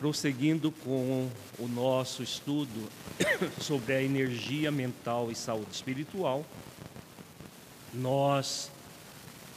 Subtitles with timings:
[0.00, 1.28] prosseguindo com
[1.58, 2.88] o nosso estudo
[3.60, 6.42] sobre a energia mental e saúde espiritual,
[7.92, 8.70] nós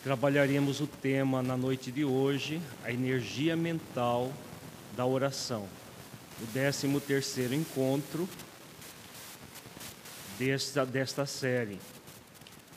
[0.04, 4.34] trabalharemos o tema na noite de hoje, a energia mental
[4.98, 5.66] da oração.
[6.42, 8.28] O 13 terceiro encontro
[10.38, 11.80] desta, desta série.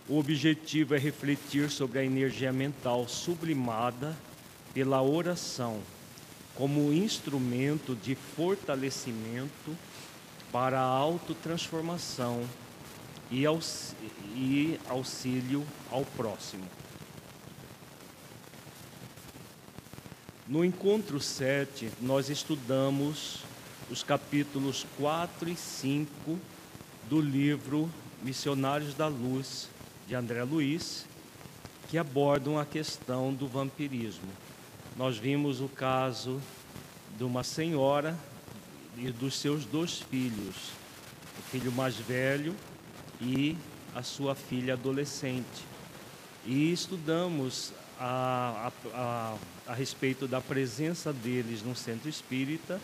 [0.09, 4.17] O objetivo é refletir sobre a energia mental sublimada
[4.73, 5.83] pela oração
[6.57, 9.77] como instrumento de fortalecimento
[10.51, 12.43] para a autotransformação
[13.31, 13.45] e,
[14.35, 16.65] e auxílio ao próximo.
[20.49, 23.41] No encontro 7, nós estudamos
[23.91, 26.39] os capítulos 4 e 5
[27.09, 27.91] do livro
[28.23, 29.69] Missionários da Luz,
[30.07, 31.05] de André Luiz,
[31.89, 34.46] que abordam a questão do vampirismo.
[34.97, 36.41] Nós vimos o caso
[37.19, 38.19] de uma senhora
[38.97, 40.71] e dos seus dois filhos,
[41.39, 42.57] o filho mais velho
[43.21, 43.55] e
[43.95, 45.67] a sua filha adolescente.
[46.47, 52.81] E estudamos a, a, a, a respeito da presença deles no centro espírita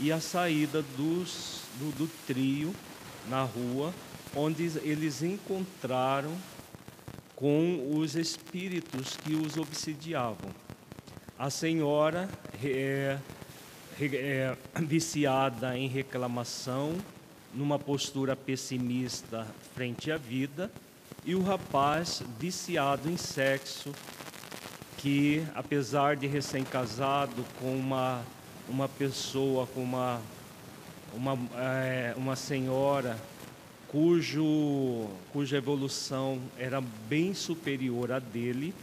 [0.00, 2.74] e a saída dos, do, do trio
[3.28, 3.94] na rua,
[4.34, 6.36] onde eles encontraram
[7.36, 10.67] com os espíritos que os obsidiavam.
[11.38, 12.28] A senhora
[12.64, 13.16] é,
[14.00, 16.96] é, viciada em reclamação,
[17.54, 20.68] numa postura pessimista frente à vida,
[21.24, 23.92] e o rapaz viciado em sexo,
[24.96, 28.20] que apesar de recém-casado com uma,
[28.68, 30.20] uma pessoa, com uma,
[31.14, 33.16] uma, é, uma senhora
[33.86, 38.74] cujo, cuja evolução era bem superior à dele,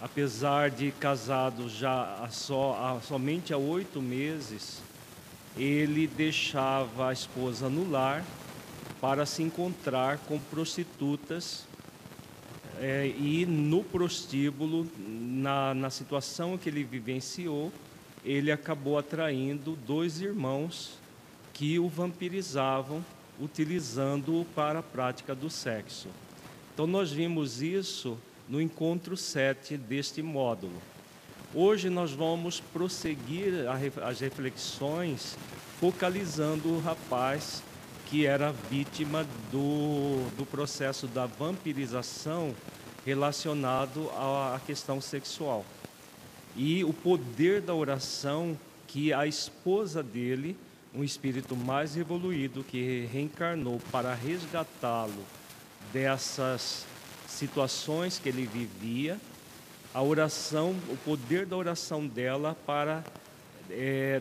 [0.00, 4.80] apesar de casado já há só, há, somente há oito meses,
[5.56, 8.24] ele deixava a esposa no lar
[9.00, 11.66] para se encontrar com prostitutas
[12.78, 17.72] é, e no prostíbulo, na, na situação que ele vivenciou,
[18.24, 20.98] ele acabou atraindo dois irmãos
[21.54, 23.02] que o vampirizavam,
[23.40, 26.08] utilizando-o para a prática do sexo.
[26.74, 28.18] Então, nós vimos isso
[28.48, 30.80] no encontro 7 deste módulo.
[31.54, 33.66] Hoje nós vamos prosseguir
[34.02, 35.36] as reflexões
[35.80, 37.62] focalizando o rapaz
[38.06, 42.54] que era vítima do, do processo da vampirização
[43.04, 45.64] relacionado à questão sexual.
[46.56, 48.56] E o poder da oração
[48.86, 50.56] que a esposa dele,
[50.94, 55.24] um espírito mais evoluído que reencarnou para resgatá-lo
[55.92, 56.86] dessas
[57.26, 59.18] situações que ele vivia,
[59.92, 63.02] a oração, o poder da oração dela para
[63.70, 64.20] é,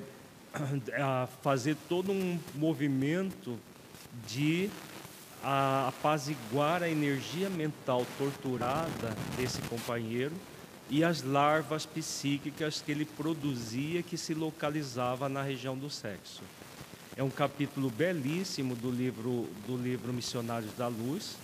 [1.42, 3.60] fazer todo um movimento
[4.28, 4.70] de
[5.44, 10.34] apaziguar a energia mental torturada desse companheiro
[10.90, 16.42] e as larvas psíquicas que ele produzia que se localizava na região do sexo.
[17.16, 21.36] É um capítulo belíssimo do livro do livro Missionários da Luz,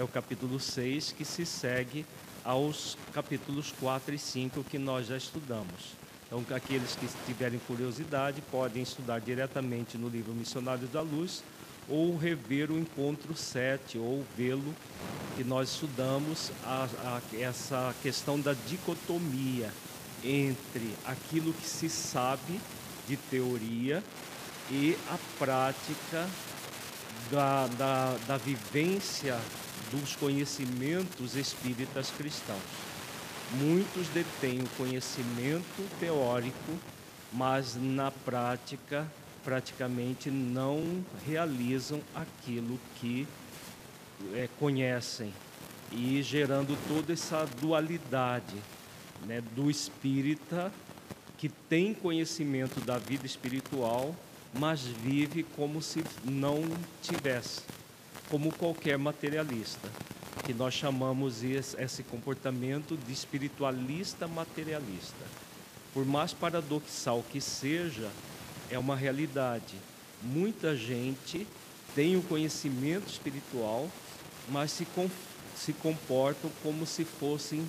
[0.00, 2.06] é o capítulo 6 que se segue
[2.42, 5.94] aos capítulos 4 e 5 que nós já estudamos.
[6.26, 11.42] Então, aqueles que tiverem curiosidade podem estudar diretamente no livro Missionários da Luz
[11.86, 14.74] ou rever o encontro 7 ou vê-lo
[15.36, 19.70] que nós estudamos a, a, essa questão da dicotomia
[20.24, 22.58] entre aquilo que se sabe
[23.06, 24.02] de teoria
[24.70, 26.26] e a prática
[27.30, 29.38] da, da, da vivência
[29.90, 32.60] dos conhecimentos espíritas cristãos.
[33.54, 36.78] Muitos detêm o conhecimento teórico,
[37.32, 39.10] mas na prática
[39.44, 43.26] praticamente não realizam aquilo que
[44.34, 45.32] é, conhecem
[45.90, 48.56] e gerando toda essa dualidade
[49.26, 50.72] né, do espírita
[51.38, 54.14] que tem conhecimento da vida espiritual,
[54.54, 56.62] mas vive como se não
[57.02, 57.62] tivesse
[58.30, 59.88] como qualquer materialista,
[60.46, 65.26] que nós chamamos esse comportamento de espiritualista materialista.
[65.92, 68.08] Por mais paradoxal que seja,
[68.70, 69.74] é uma realidade.
[70.22, 71.46] Muita gente
[71.94, 73.90] tem o conhecimento espiritual,
[74.48, 75.10] mas se, com,
[75.56, 77.68] se comportam como se fossem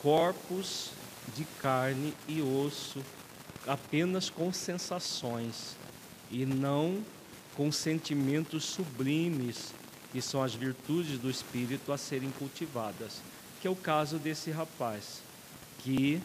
[0.00, 0.92] corpos
[1.36, 3.02] de carne e osso,
[3.66, 5.76] apenas com sensações
[6.30, 7.02] e não
[7.56, 9.72] com sentimentos sublimes
[10.12, 13.20] que são as virtudes do espírito a serem cultivadas,
[13.60, 15.22] que é o caso desse rapaz
[15.80, 16.20] que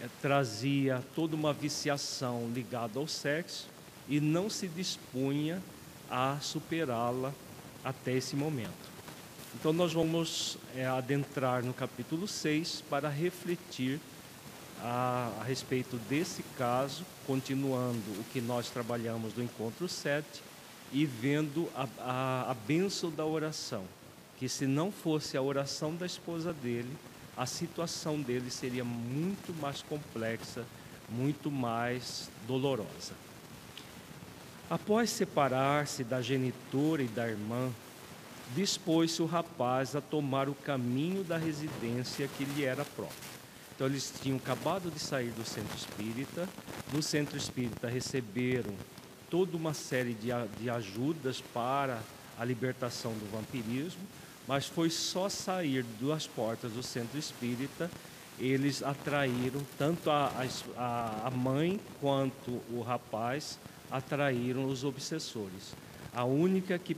[0.00, 3.68] eh, trazia toda uma viciação ligada ao sexo
[4.08, 5.62] e não se dispunha
[6.10, 7.32] a superá-la
[7.84, 8.90] até esse momento.
[9.54, 14.00] Então, nós vamos é, adentrar no capítulo 6 para refletir
[14.82, 20.24] a, a, respeito desse caso, continuando o que nós trabalhamos do encontro 7
[20.92, 23.84] e vendo a, a, a bênção da oração,
[24.38, 26.90] que se não fosse a oração da esposa dele,
[27.36, 30.64] a situação dele seria muito mais complexa,
[31.08, 33.14] muito mais dolorosa.
[34.68, 37.70] Após separar-se da genitora e da irmã,
[38.54, 43.30] dispôs-se o rapaz a tomar o caminho da residência que lhe era própria.
[43.74, 46.48] Então, eles tinham acabado de sair do centro espírita.
[46.92, 48.74] No centro espírita, receberam
[49.30, 50.28] toda uma série de,
[50.60, 52.00] de ajudas para
[52.38, 54.02] a libertação do vampirismo,
[54.48, 57.90] mas foi só sair das portas do centro espírita
[58.38, 60.32] eles atraíram tanto a,
[60.76, 63.58] a, a mãe quanto o rapaz
[63.90, 65.74] atraíram os obsessores.
[66.14, 66.96] A única que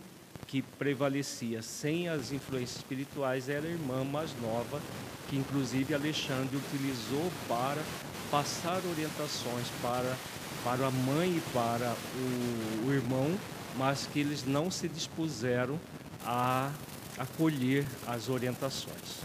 [0.52, 4.82] que prevalecia sem as influências espirituais era a irmã mais nova,
[5.30, 7.82] que inclusive Alexandre utilizou para
[8.30, 10.14] passar orientações para,
[10.64, 13.36] para a mãe e para o, o irmão,
[13.76, 15.78] mas que eles não se dispuseram
[16.24, 16.70] a
[17.18, 19.20] acolher as orientações.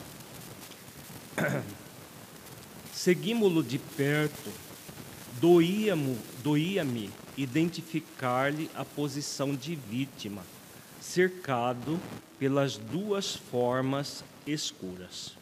[2.94, 4.52] Seguimos-lo de perto,
[5.40, 6.86] doía-me doía
[7.38, 10.42] identificar-lhe a posição de vítima
[11.00, 12.00] cercado
[12.40, 15.38] pelas duas formas escuras.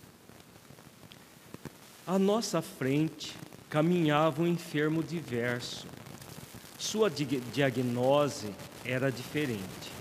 [2.05, 3.35] À nossa frente
[3.75, 5.85] caminhava um enfermo diverso.
[6.77, 8.55] Sua diagnose
[8.85, 9.91] era diferente.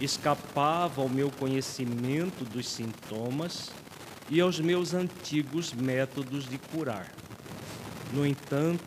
[0.00, 3.72] Escapava ao meu conhecimento dos sintomas
[4.30, 7.12] e aos meus antigos métodos de curar.
[8.12, 8.84] No entanto,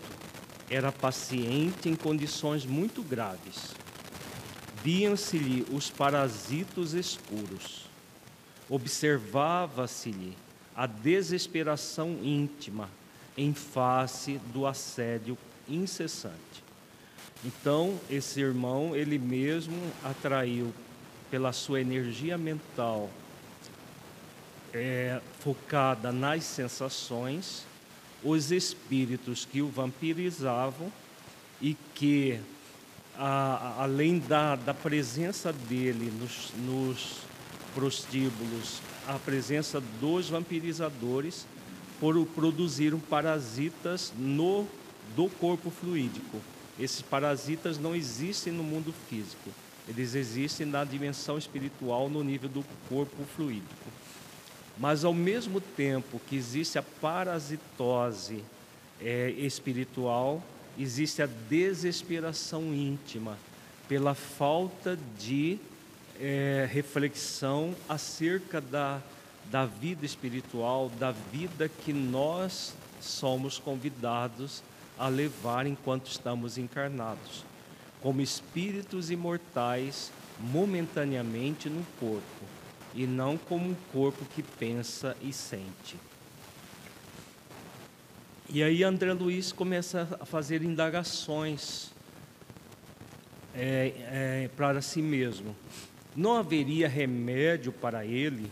[0.70, 3.76] era paciente em condições muito graves
[4.82, 7.90] viam-se-lhe os parasitos escuros,
[8.70, 10.38] observava-se-lhe
[10.74, 12.90] a desesperação íntima
[13.38, 15.38] em face do assédio
[15.70, 16.36] incessante.
[17.46, 20.74] Então, esse irmão, ele mesmo atraiu
[21.30, 23.10] pela sua energia mental
[24.74, 27.64] é, focada nas sensações,
[28.24, 30.92] os espíritos que o vampirizavam
[31.62, 32.40] e que
[33.18, 37.18] a, além da, da presença dele nos, nos
[37.76, 41.46] prostíbulos, a presença dos vampirizadores
[42.00, 44.68] por, produziram parasitas no
[45.16, 46.40] do corpo fluídico.
[46.80, 49.50] Esses parasitas não existem no mundo físico,
[49.88, 53.90] eles existem na dimensão espiritual, no nível do corpo fluídico.
[54.78, 58.44] Mas ao mesmo tempo que existe a parasitose
[59.02, 60.44] é, espiritual,
[60.78, 63.38] existe a desesperação íntima
[63.88, 65.58] pela falta de
[66.20, 69.02] é, reflexão acerca da,
[69.52, 74.64] da vida espiritual, da vida que nós somos convidados
[74.98, 77.44] a levar enquanto estamos encarnados,
[78.02, 82.46] como espíritos imortais momentaneamente no corpo,
[82.94, 85.96] e não como um corpo que pensa e sente.
[88.50, 91.92] E aí André Luiz começa a fazer indagações
[93.54, 95.56] é, é, para si mesmo.
[96.16, 98.50] Não haveria remédio para ele?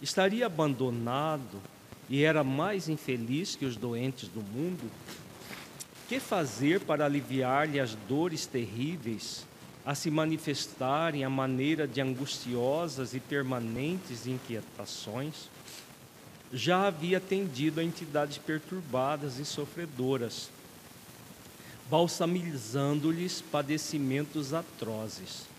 [0.00, 1.60] Estaria abandonado
[2.08, 4.90] e era mais infeliz que os doentes do mundo?
[6.08, 9.46] Que fazer para aliviar-lhe as dores terríveis
[9.84, 15.48] a se manifestarem à maneira de angustiosas e permanentes inquietações?
[16.52, 20.50] já havia atendido a entidades perturbadas e sofredoras,
[21.88, 25.49] balsamizando-lhes padecimentos atrozes.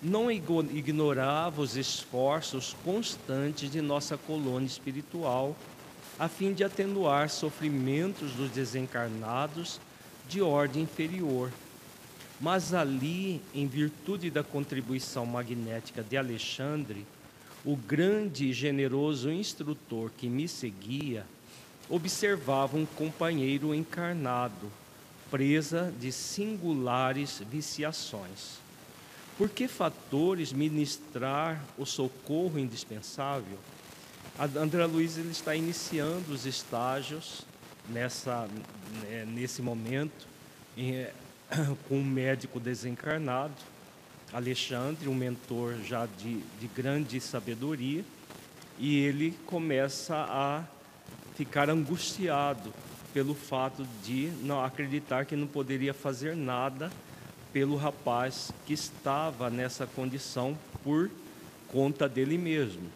[0.00, 5.56] Não ignorava os esforços constantes de nossa colônia espiritual,
[6.18, 9.80] a fim de atenuar sofrimentos dos desencarnados
[10.28, 11.50] de ordem inferior.
[12.40, 17.04] Mas ali, em virtude da contribuição magnética de Alexandre,
[17.64, 21.26] o grande e generoso instrutor que me seguia
[21.90, 24.70] observava um companheiro encarnado,
[25.28, 28.67] presa de singulares viciações.
[29.38, 33.56] Por que fatores ministrar o socorro indispensável?
[34.56, 37.46] André Luiz ele está iniciando os estágios
[37.88, 38.48] nessa,
[39.02, 40.26] né, nesse momento
[40.76, 41.06] em,
[41.88, 43.54] com um médico desencarnado
[44.32, 48.04] Alexandre, um mentor já de, de grande sabedoria,
[48.78, 50.64] e ele começa a
[51.34, 52.72] ficar angustiado
[53.14, 56.90] pelo fato de não acreditar que não poderia fazer nada
[57.52, 61.10] pelo rapaz que estava nessa condição por
[61.68, 62.88] conta dele mesmo.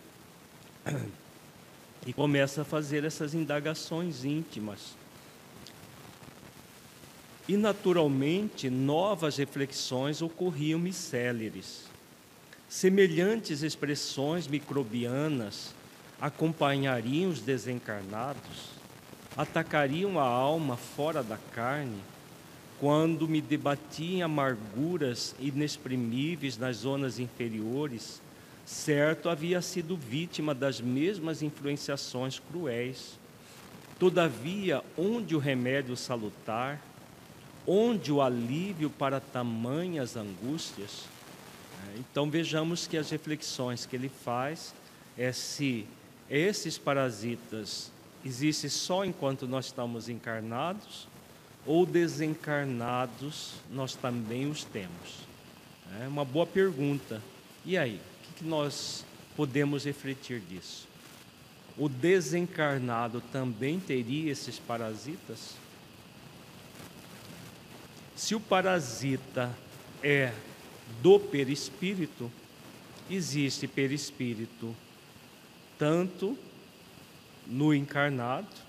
[2.06, 4.96] E começa a fazer essas indagações íntimas.
[7.48, 11.84] E naturalmente novas reflexões ocorriam-me céleres.
[12.68, 15.74] Semelhantes expressões microbianas
[16.20, 18.70] acompanhariam os desencarnados,
[19.36, 22.00] atacariam a alma fora da carne,
[22.82, 28.20] quando me debati em amarguras inexprimíveis nas zonas inferiores,
[28.66, 33.20] certo havia sido vítima das mesmas influenciações cruéis.
[34.00, 36.82] Todavia, onde o remédio salutar,
[37.64, 41.04] onde o alívio para tamanhas angústias?
[41.86, 44.74] É, então vejamos que as reflexões que ele faz
[45.16, 45.86] é se
[46.28, 47.92] esses parasitas
[48.24, 51.11] existem só enquanto nós estamos encarnados
[51.64, 55.22] ou desencarnados nós também os temos.
[56.00, 57.22] É uma boa pergunta.
[57.64, 58.00] E aí,
[58.30, 59.04] o que nós
[59.36, 60.88] podemos refletir disso?
[61.76, 65.56] O desencarnado também teria esses parasitas?
[68.16, 69.54] Se o parasita
[70.02, 70.32] é
[71.00, 72.30] do perispírito,
[73.10, 74.74] existe perispírito
[75.78, 76.36] tanto
[77.46, 78.61] no encarnado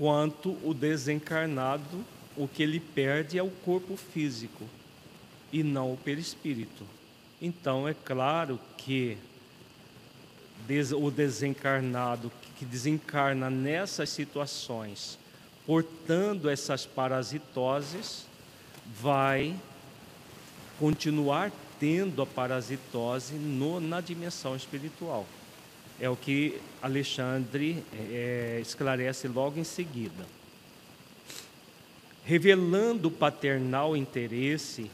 [0.00, 2.02] quanto o desencarnado,
[2.34, 4.64] o que ele perde é o corpo físico
[5.52, 6.86] e não o perispírito.
[7.42, 9.18] Então é claro que
[10.96, 15.18] o desencarnado que desencarna nessas situações
[15.70, 18.24] portando essas parasitoses,
[19.00, 19.54] vai
[20.80, 25.24] continuar tendo a parasitose no, na dimensão espiritual.
[26.00, 30.26] É o que Alexandre é, esclarece logo em seguida.
[32.24, 34.90] Revelando paternal interesse,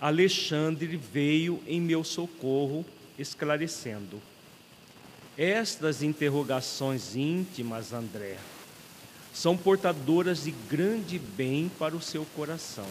[0.00, 2.84] Alexandre veio em meu socorro,
[3.18, 4.20] esclarecendo.
[5.36, 8.36] Estas interrogações íntimas, André,
[9.34, 12.86] são portadoras de grande bem para o seu coração.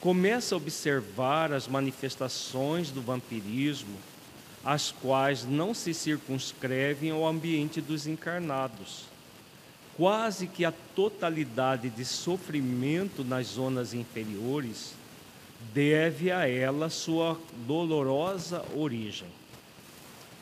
[0.00, 3.98] Começa a observar as manifestações do vampirismo,
[4.64, 9.04] as quais não se circunscrevem ao ambiente dos encarnados.
[9.96, 14.94] Quase que a totalidade de sofrimento nas zonas inferiores
[15.74, 19.28] deve a ela sua dolorosa origem.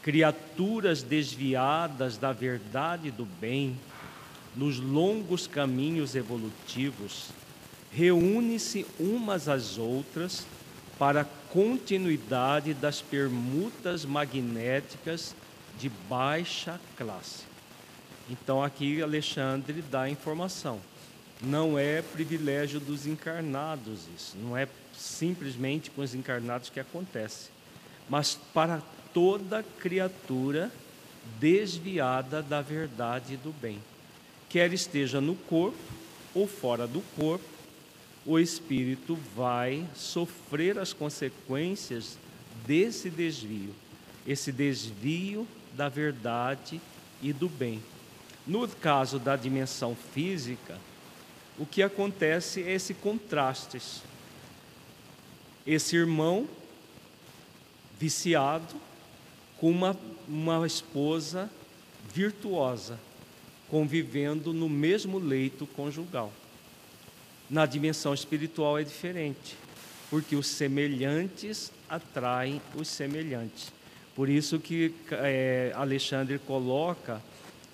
[0.03, 3.79] Criaturas desviadas da verdade do bem,
[4.55, 7.27] nos longos caminhos evolutivos,
[7.93, 10.47] reúne-se umas às outras
[10.99, 15.35] para continuidade das permutas magnéticas
[15.79, 17.45] de baixa classe.
[18.31, 20.81] Então aqui Alexandre dá a informação.
[21.41, 27.51] Não é privilégio dos encarnados isso, não é simplesmente com os encarnados que acontece,
[28.09, 28.83] mas para
[29.15, 30.73] toda criatura
[31.39, 33.79] desviada da verdade e do bem
[34.49, 35.79] quer esteja no corpo
[36.35, 37.45] ou fora do corpo,
[38.27, 42.19] o espírito vai sofrer as consequências
[42.67, 43.75] desse desvio,
[44.27, 46.81] esse desvio da verdade
[47.23, 47.83] e do bem.
[48.47, 50.79] No caso da dimensão física,
[51.59, 53.81] o que acontece é esse contraste.
[55.67, 56.49] Esse irmão
[57.99, 58.75] viciado
[59.59, 59.97] com uma,
[60.29, 61.51] uma esposa
[62.15, 62.99] virtuosa
[63.69, 66.33] convivendo no mesmo leito conjugal.
[67.51, 69.57] Na dimensão espiritual é diferente,
[70.11, 73.73] porque os semelhantes atraem os semelhantes.
[74.15, 77.23] Por isso que é, Alexandre coloca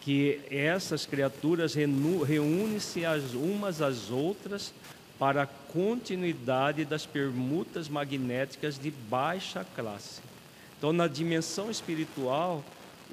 [0.01, 3.03] que essas criaturas reúnem-se
[3.35, 4.73] umas às outras
[5.19, 10.21] para a continuidade das permutas magnéticas de baixa classe.
[10.77, 12.63] Então, na dimensão espiritual,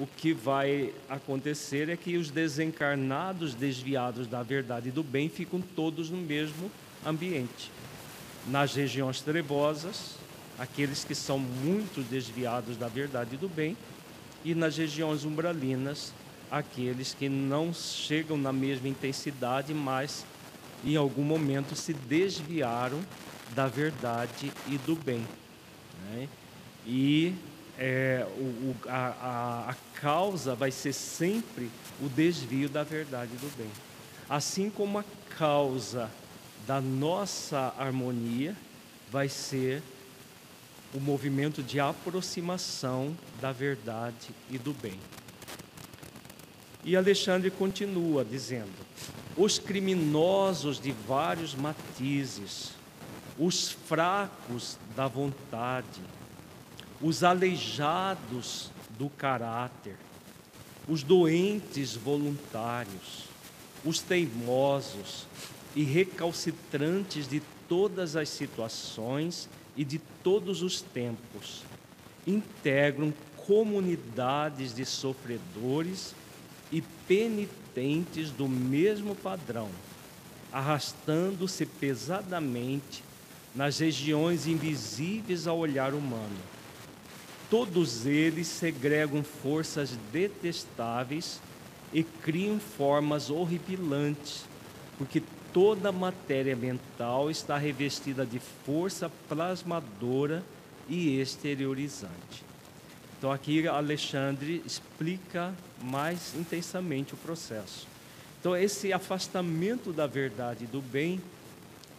[0.01, 5.61] o que vai acontecer é que os desencarnados desviados da verdade e do bem ficam
[5.61, 6.71] todos no mesmo
[7.05, 7.71] ambiente.
[8.47, 10.15] Nas regiões trevosas,
[10.57, 13.77] aqueles que são muito desviados da verdade e do bem,
[14.43, 16.11] e nas regiões umbralinas,
[16.49, 20.25] aqueles que não chegam na mesma intensidade, mas
[20.83, 22.99] em algum momento se desviaram
[23.53, 25.23] da verdade e do bem.
[26.05, 26.27] Né?
[26.87, 27.35] E
[27.83, 33.71] é, o, a, a, causa vai ser sempre o desvio da verdade do bem.
[34.29, 36.07] Assim como a causa
[36.67, 38.55] da nossa harmonia
[39.09, 39.81] vai ser
[40.93, 44.99] o movimento de aproximação da verdade e do bem.
[46.83, 48.71] E Alexandre continua dizendo:
[49.35, 52.73] os criminosos de vários matizes,
[53.39, 56.01] os fracos da vontade,
[57.01, 59.95] os aleijados do caráter,
[60.87, 63.25] os doentes voluntários,
[63.83, 65.25] os teimosos
[65.75, 71.63] e recalcitrantes de todas as situações e de todos os tempos,
[72.27, 73.13] integram
[73.47, 76.13] comunidades de sofredores
[76.71, 79.69] e penitentes do mesmo padrão,
[80.51, 83.03] arrastando-se pesadamente
[83.55, 86.60] nas regiões invisíveis ao olhar humano.
[87.51, 91.41] Todos eles segregam forças detestáveis
[91.91, 94.45] e criam formas horripilantes,
[94.97, 100.41] porque toda a matéria mental está revestida de força plasmadora
[100.87, 102.45] e exteriorizante.
[103.17, 105.53] Então aqui Alexandre explica
[105.83, 107.85] mais intensamente o processo.
[108.39, 111.21] Então esse afastamento da verdade e do bem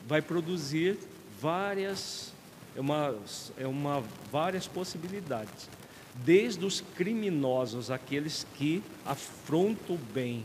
[0.09, 0.99] vai produzir
[1.39, 2.32] várias
[2.77, 3.15] é uma,
[3.59, 5.69] é uma várias possibilidades.
[6.15, 10.45] Desde os criminosos, aqueles que afrontam o bem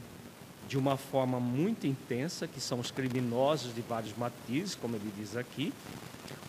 [0.68, 5.36] de uma forma muito intensa, que são os criminosos de vários matizes, como ele diz
[5.36, 5.74] aqui,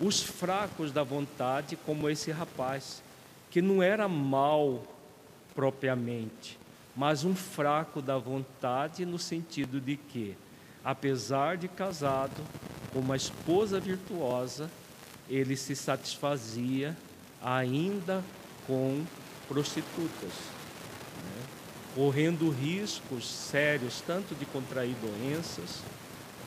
[0.01, 3.03] os fracos da vontade, como esse rapaz,
[3.51, 4.83] que não era mal
[5.55, 6.59] propriamente,
[6.97, 10.37] mas um fraco da vontade no sentido de que,
[10.85, 12.43] apesar de casado,
[12.93, 14.71] com uma esposa virtuosa,
[15.29, 16.97] ele se satisfazia
[17.43, 18.25] ainda
[18.67, 19.05] com
[19.47, 20.33] prostitutas,
[21.25, 21.43] né?
[21.95, 25.83] correndo riscos sérios, tanto de contrair doenças,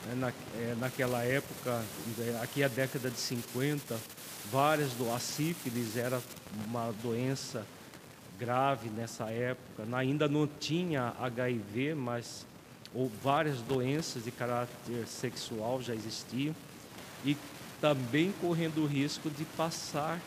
[0.06, 0.14] né?
[0.14, 1.82] Na, é, naquela época,
[2.42, 3.98] aqui a década de 50,
[4.50, 6.20] várias do a sífilis era
[6.66, 7.64] uma doença
[8.38, 9.84] grave nessa época.
[9.96, 12.46] Ainda não tinha HIV, mas
[12.94, 16.54] ou várias doenças de caráter sexual já existiam
[17.24, 17.36] e
[17.82, 20.20] também correndo o risco de passar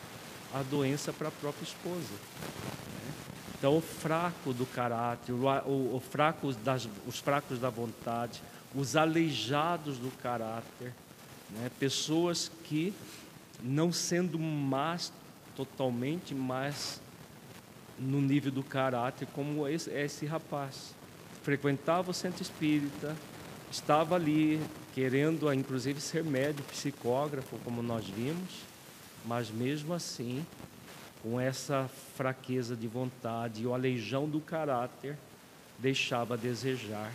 [0.52, 2.12] a doença para a própria esposa.
[2.12, 3.14] Né?
[3.58, 8.42] Então, o fraco do caráter, o, o, o fraco das, os fracos da vontade,
[8.74, 10.92] os aleijados do caráter,
[11.50, 11.70] né?
[11.80, 12.92] pessoas que
[13.62, 15.10] não sendo más
[15.56, 17.00] totalmente, mas
[17.98, 20.94] no nível do caráter, como esse, esse rapaz.
[21.42, 23.16] Frequentava o centro espírita,
[23.70, 24.60] estava ali
[24.94, 28.62] querendo, inclusive, ser médico, psicógrafo, como nós vimos,
[29.24, 30.44] mas mesmo assim,
[31.22, 35.18] com essa fraqueza de vontade e o aleijão do caráter,
[35.78, 37.12] deixava a desejar.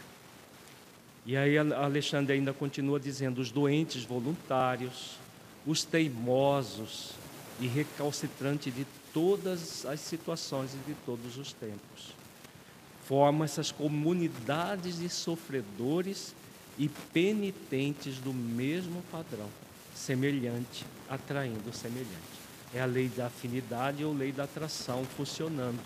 [1.25, 5.17] E aí Alexandre ainda continua dizendo: os doentes voluntários,
[5.65, 7.11] os teimosos
[7.59, 12.13] e recalcitrantes de todas as situações e de todos os tempos.
[13.05, 16.33] Formam essas comunidades de sofredores
[16.81, 19.47] e penitentes do mesmo padrão,
[19.93, 22.09] semelhante atraindo semelhante.
[22.73, 25.79] É a lei da afinidade ou lei da atração funcionando.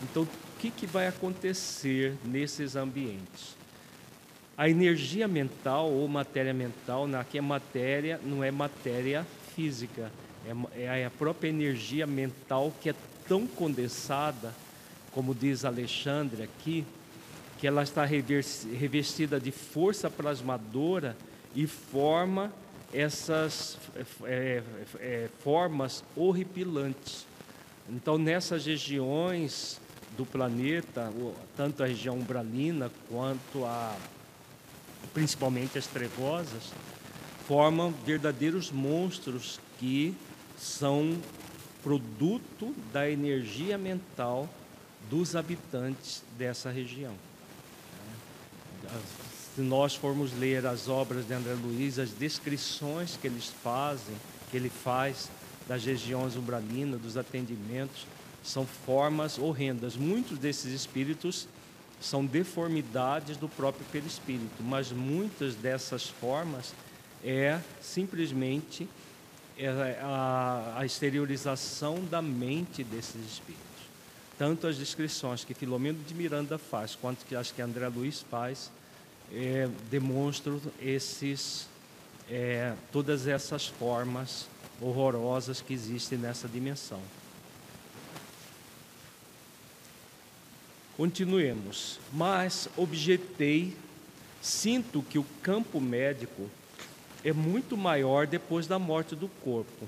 [0.00, 0.28] Então, o
[0.60, 3.56] que, que vai acontecer nesses ambientes?
[4.56, 10.12] A energia mental ou matéria mental, aqui é matéria, não é matéria física,
[10.76, 12.94] é, é a própria energia mental que é
[13.26, 14.54] tão condensada,
[15.10, 16.86] como diz Alexandre aqui,
[17.58, 21.16] que ela está revestida de força plasmadora
[21.54, 22.52] e forma
[22.92, 23.76] essas
[24.24, 24.62] é,
[25.00, 27.26] é, formas horripilantes.
[27.88, 29.80] Então, nessas regiões
[30.16, 31.12] do planeta,
[31.56, 33.96] tanto a região umbralina quanto a
[35.12, 36.72] principalmente as trevosas,
[37.46, 40.14] formam verdadeiros monstros que
[40.56, 41.16] são
[41.82, 44.48] produto da energia mental
[45.08, 47.14] dos habitantes dessa região.
[49.54, 54.14] Se nós formos ler as obras de André Luiz, as descrições que eles fazem,
[54.50, 55.28] que ele faz
[55.66, 58.06] das regiões umbralinas, dos atendimentos,
[58.42, 59.96] são formas horrendas.
[59.96, 61.48] Muitos desses espíritos
[62.00, 66.72] são deformidades do próprio perispírito, mas muitas dessas formas
[67.24, 68.88] é simplesmente
[69.58, 73.64] é a, exteriorização da mente desses espíritos.
[74.38, 78.70] Tanto as descrições que Filomeno de Miranda faz, quanto que as que André Luiz faz,
[79.32, 79.68] é,
[80.80, 81.68] esses,
[82.30, 84.46] é, todas essas formas
[84.80, 87.00] horrorosas que existem nessa dimensão.
[90.96, 92.00] Continuemos.
[92.12, 93.76] Mas objetei,
[94.42, 96.50] sinto que o campo médico
[97.24, 99.86] é muito maior depois da morte do corpo.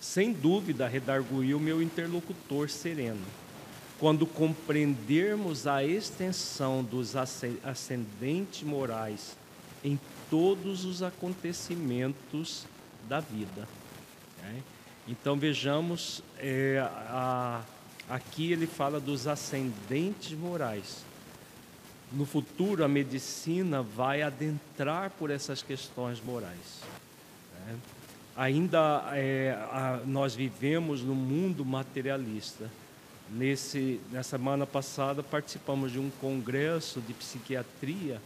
[0.00, 3.24] Sem dúvida, redarguiu meu interlocutor sereno.
[4.00, 9.36] Quando compreendermos a extensão dos ascendentes morais
[9.84, 12.64] em todos os acontecimentos
[13.06, 13.68] da vida.
[14.42, 14.62] Né?
[15.06, 17.62] Então vejamos, é, a,
[18.08, 21.04] aqui ele fala dos ascendentes morais.
[22.10, 26.80] No futuro, a medicina vai adentrar por essas questões morais.
[27.66, 27.76] Né?
[28.34, 32.70] Ainda é, a, nós vivemos no mundo materialista.
[33.32, 38.20] Nesse, na semana passada, participamos de um congresso de psiquiatria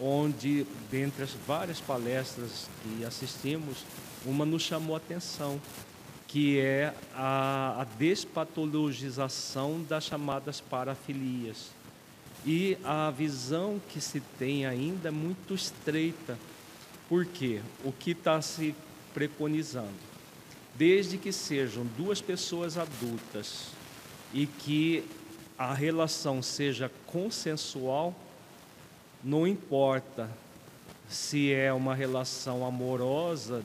[0.00, 3.84] onde, dentre as várias palestras que assistimos,
[4.24, 5.60] uma nos chamou a atenção,
[6.26, 11.70] que é a, a despatologização das chamadas parafilias.
[12.44, 16.38] E a visão que se tem ainda é muito estreita,
[17.08, 18.74] porque o que está se
[19.14, 20.06] preconizando?
[20.74, 23.75] Desde que sejam duas pessoas adultas
[24.32, 25.04] e que
[25.58, 28.14] a relação seja consensual,
[29.22, 30.30] não importa
[31.08, 33.62] se é uma relação amorosa,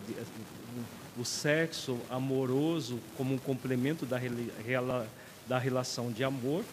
[1.17, 4.17] o sexo amoroso como um complemento da,
[5.47, 6.63] da relação de amor,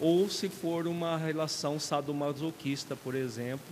[0.00, 3.66] ou se for uma relação sadomasoquista, por exemplo,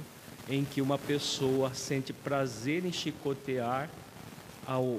[0.49, 3.91] em que uma pessoa sente prazer em chicotear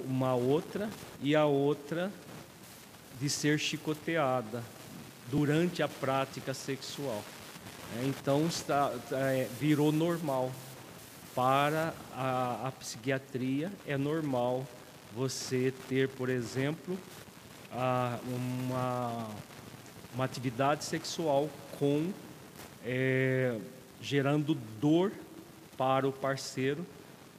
[0.08, 0.89] uma outra
[1.21, 2.12] e a outra
[3.19, 4.63] de ser chicoteada
[5.30, 7.23] durante a prática sexual.
[7.97, 10.51] É, então está, é, virou normal.
[11.34, 14.65] Para a, a psiquiatria é normal
[15.13, 16.97] você ter, por exemplo,
[18.28, 19.28] uma,
[20.13, 22.12] uma atividade sexual com
[22.86, 23.58] é,
[24.01, 25.12] gerando dor
[25.78, 26.86] para o parceiro.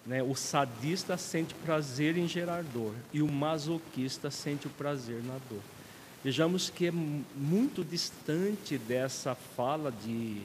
[0.07, 0.23] Né?
[0.23, 5.62] O sadista sente prazer em gerar dor e o masoquista sente o prazer na dor.
[6.23, 10.42] Vejamos que é muito distante dessa fala de,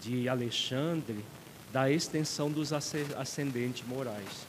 [0.00, 1.24] de Alexandre
[1.72, 4.46] da extensão dos ascendentes morais.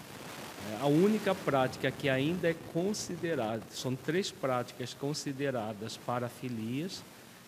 [0.69, 7.03] É, a única prática que ainda é considerada, são três práticas consideradas parafilias,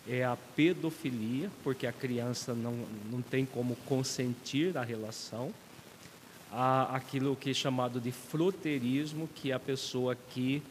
[0.08, 2.74] é a pedofilia, porque a criança não,
[3.10, 5.52] não tem como consentir a relação,
[6.54, 10.62] há aquilo que é chamado de fruterismo, que é a pessoa que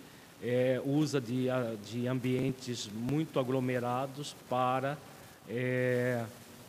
[0.42, 1.48] é, usa de,
[1.86, 4.98] de ambientes muito aglomerados para
[5.50, 6.24] é,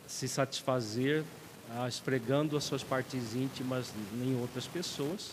[0.05, 1.23] se satisfazer,
[1.71, 5.31] ah, esfregando as suas partes íntimas em outras pessoas.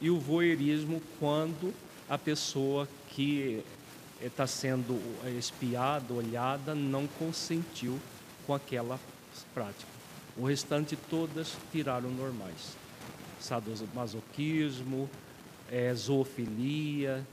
[0.00, 1.72] E o voyeurismo, quando
[2.10, 3.62] a pessoa que
[4.20, 5.00] está sendo
[5.38, 7.98] espiada, olhada, não consentiu
[8.46, 8.98] com aquela
[9.54, 9.90] prática.
[10.36, 12.81] O restante todas tiraram normais.
[13.42, 15.10] Sadomasoquismo,
[15.70, 17.26] é, zoofilia,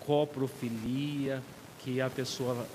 [0.00, 1.42] coprofilia,
[1.80, 2.66] que é a pessoa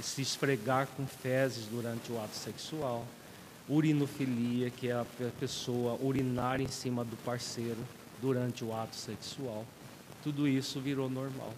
[0.00, 3.06] se esfregar com fezes durante o ato sexual,
[3.68, 5.06] urinofilia, que é a
[5.40, 7.78] pessoa urinar em cima do parceiro
[8.20, 9.64] durante o ato sexual.
[10.22, 11.52] Tudo isso virou normal.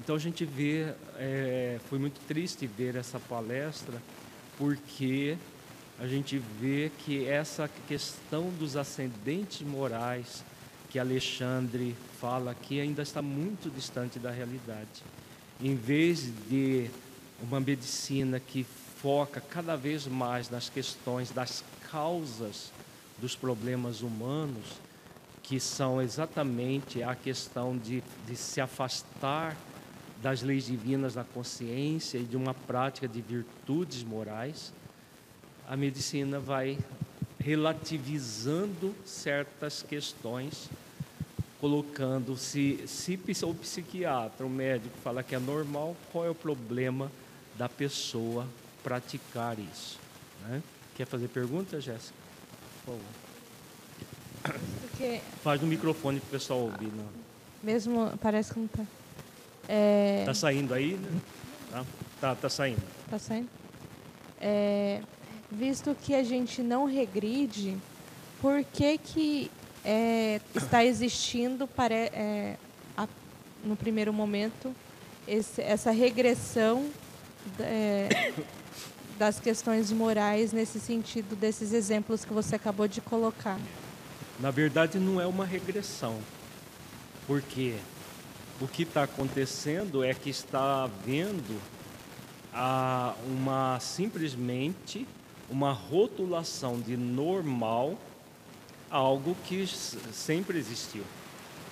[0.00, 4.00] Então a gente vê, é, foi muito triste ver essa palestra,
[4.58, 5.36] porque
[5.98, 10.44] a gente vê que essa questão dos ascendentes morais
[10.90, 15.02] que Alexandre fala aqui ainda está muito distante da realidade.
[15.60, 16.90] Em vez de
[17.42, 18.64] uma medicina que
[19.00, 22.72] foca cada vez mais nas questões das causas
[23.18, 24.64] dos problemas humanos,
[25.42, 29.56] que são exatamente a questão de, de se afastar
[30.22, 34.72] das leis divinas da consciência e de uma prática de virtudes morais,
[35.68, 36.78] a medicina vai
[37.38, 40.68] relativizando certas questões
[41.60, 47.10] colocando se, se o psiquiatra, o médico fala que é normal, qual é o problema
[47.56, 48.46] da pessoa
[48.82, 49.98] praticar isso?
[50.46, 50.62] Né?
[50.94, 52.14] Quer fazer pergunta, Jéssica?
[52.84, 54.60] Por favor.
[54.82, 55.20] Porque...
[55.42, 56.92] Faz no microfone para o pessoal ouvir.
[56.94, 57.08] Não.
[57.62, 58.84] Mesmo, parece que não está.
[59.66, 60.24] É...
[60.26, 61.20] Tá saindo aí, né?
[61.70, 61.84] Tá,
[62.20, 62.82] tá, tá saindo.
[63.08, 63.48] Tá saindo.
[64.38, 65.00] É,
[65.54, 67.76] visto que a gente não regride,
[68.40, 69.50] por que que
[69.84, 72.56] é, está existindo, para, é,
[72.96, 73.06] a,
[73.64, 74.74] no primeiro momento,
[75.26, 76.88] esse, essa regressão
[77.60, 78.32] é,
[79.18, 83.58] das questões morais nesse sentido desses exemplos que você acabou de colocar.
[84.40, 86.18] Na verdade, não é uma regressão,
[87.26, 87.76] porque
[88.60, 91.60] o que está acontecendo é que está havendo
[92.52, 95.06] a, uma simplesmente
[95.50, 97.98] uma rotulação de normal
[98.90, 101.02] algo que sempre existiu.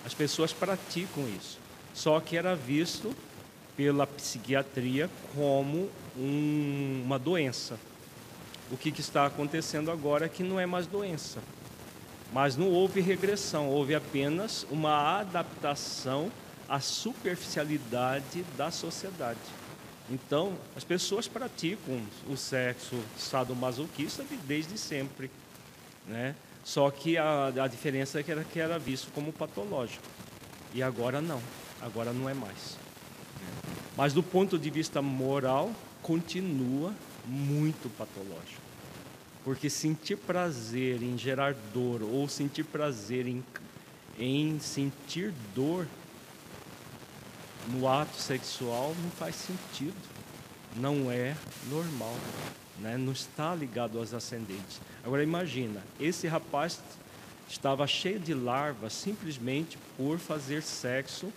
[0.05, 1.59] As pessoas praticam isso.
[1.95, 3.15] Só que era visto
[3.77, 7.79] pela psiquiatria como um, uma doença.
[8.71, 11.41] O que, que está acontecendo agora é que não é mais doença,
[12.33, 16.33] mas não houve regressão, houve apenas uma adaptação
[16.69, 19.39] à superficialidade da sociedade.
[20.13, 25.31] Então, as pessoas praticam o sexo sadomasoquista desde sempre,
[26.07, 26.35] né?
[26.63, 30.05] Só que a, a diferença é que era, que era visto como patológico.
[30.75, 31.41] E agora não,
[31.81, 32.77] agora não é mais.
[33.97, 35.73] Mas do ponto de vista moral,
[36.03, 36.93] continua
[37.27, 38.61] muito patológico.
[39.43, 43.43] Porque sentir prazer em gerar dor ou sentir prazer em,
[44.19, 45.87] em sentir dor
[47.69, 49.95] no ato sexual não faz sentido.
[50.77, 51.37] Não é
[51.69, 52.17] normal.
[52.79, 52.97] Né?
[52.97, 54.81] Não está ligado aos ascendentes.
[55.05, 56.81] Agora imagina, esse rapaz
[57.49, 61.33] estava cheio de larvas simplesmente por fazer sexo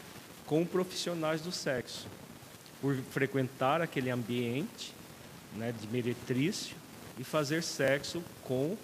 [0.45, 2.07] com profissionais do sexo,
[2.79, 4.93] por frequentar aquele ambiente
[5.55, 6.75] né, de meretrício
[7.17, 8.77] e fazer sexo com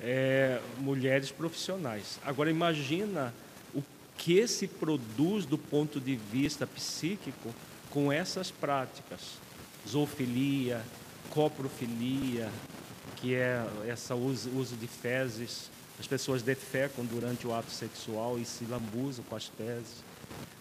[0.00, 2.18] é, mulheres profissionais.
[2.24, 3.32] Agora imagina
[4.18, 7.54] que se produz do ponto de vista psíquico
[7.90, 9.38] com essas práticas,
[9.88, 10.82] zoofilia,
[11.30, 12.50] coprofilia,
[13.16, 15.70] que é esse uso, uso de fezes.
[15.98, 20.04] As pessoas defecam durante o ato sexual e se lambuzam com as fezes.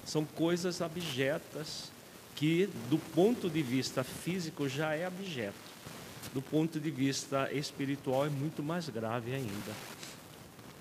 [0.06, 1.92] São coisas abjetas
[2.36, 5.54] que, do ponto de vista físico, já é abjeto.
[6.34, 9.74] Do ponto de vista espiritual, é muito mais grave ainda.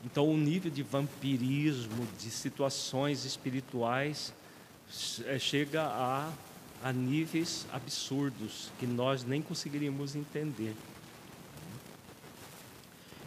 [0.05, 4.35] Então, o nível de vampirismo, de situações espirituais,
[5.27, 6.31] é, chega a,
[6.83, 10.75] a níveis absurdos que nós nem conseguiríamos entender.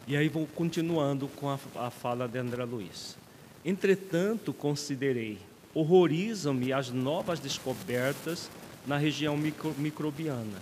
[0.07, 3.17] E aí vou continuando com a, a fala de André Luiz.
[3.65, 5.39] Entretanto, considerei,
[5.73, 8.49] horrorizam-me as novas descobertas
[8.85, 10.61] na região micro, microbiana.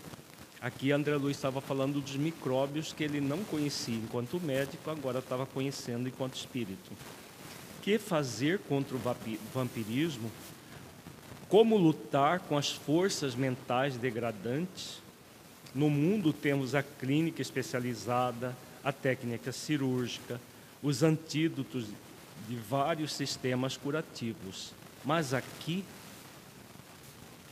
[0.65, 5.45] Aqui André Luiz estava falando dos micróbios que ele não conhecia enquanto médico, agora estava
[5.45, 6.91] conhecendo enquanto espírito.
[7.83, 9.01] Que fazer contra o
[9.53, 10.31] vampirismo?
[11.47, 15.03] Como lutar com as forças mentais degradantes?
[15.75, 20.41] No mundo temos a clínica especializada, a técnica cirúrgica,
[20.81, 21.85] os antídotos
[22.49, 24.73] de vários sistemas curativos.
[25.03, 25.85] Mas aqui,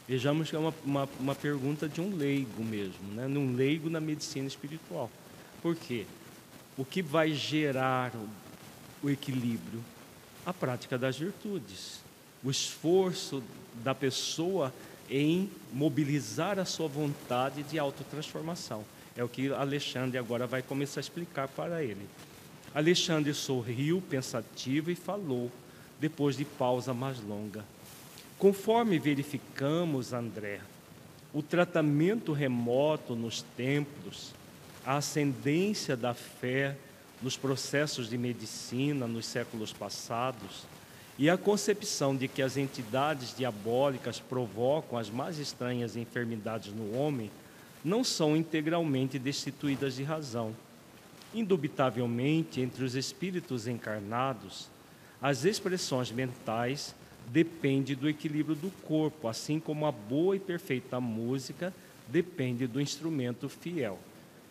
[0.07, 3.27] vejamos que é uma, uma, uma pergunta de um leigo mesmo, né?
[3.27, 5.09] um leigo na medicina espiritual.
[5.61, 6.05] Por quê?
[6.77, 9.83] O que vai gerar o, o equilíbrio?
[10.45, 11.99] A prática das virtudes,
[12.43, 13.41] o esforço
[13.83, 14.73] da pessoa
[15.09, 18.83] em mobilizar a sua vontade de autotransformação.
[19.15, 22.07] É o que Alexandre agora vai começar a explicar para ele.
[22.73, 25.51] Alexandre sorriu pensativo e falou,
[25.99, 27.63] depois de pausa mais longa.
[28.43, 30.59] Conforme verificamos, André,
[31.33, 34.33] o tratamento remoto nos templos,
[34.85, 36.75] a ascendência da fé
[37.21, 40.65] nos processos de medicina nos séculos passados
[41.17, 47.31] e a concepção de que as entidades diabólicas provocam as mais estranhas enfermidades no homem
[47.81, 50.53] não são integralmente destituídas de razão.
[51.33, 54.67] Indubitavelmente, entre os espíritos encarnados,
[55.21, 56.93] as expressões mentais
[57.27, 61.73] dependem do equilíbrio do corpo, assim como a boa e perfeita música
[62.07, 63.99] depende do instrumento fiel.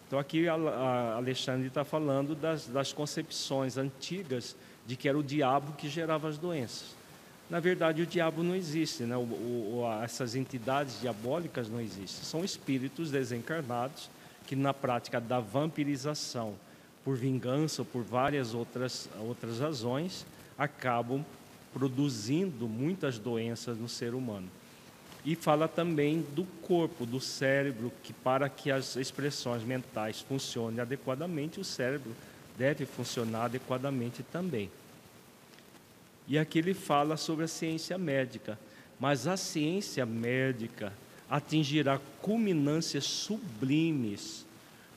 [0.07, 4.55] Então, aqui a Alexandre está falando das, das concepções antigas
[4.87, 6.95] de que era o diabo que gerava as doenças.
[7.49, 9.17] Na verdade, o diabo não existe, né?
[9.17, 12.25] O, o, essas entidades diabólicas não existem.
[12.25, 14.11] São espíritos desencarnados
[14.47, 16.55] que, na prática da vampirização,
[17.05, 21.25] por vingança ou por várias outras, outras razões, acabam
[21.73, 24.49] produzindo muitas doenças no ser humano.
[25.25, 31.61] E fala também do corpo, do cérebro, que para que as expressões mentais funcionem adequadamente,
[31.61, 32.13] o cérebro
[32.59, 34.71] deve funcionar adequadamente também.
[36.27, 38.59] E aqui ele fala sobre a ciência médica,
[38.99, 40.93] mas a ciência médica
[41.31, 44.45] atingirá culminâncias sublimes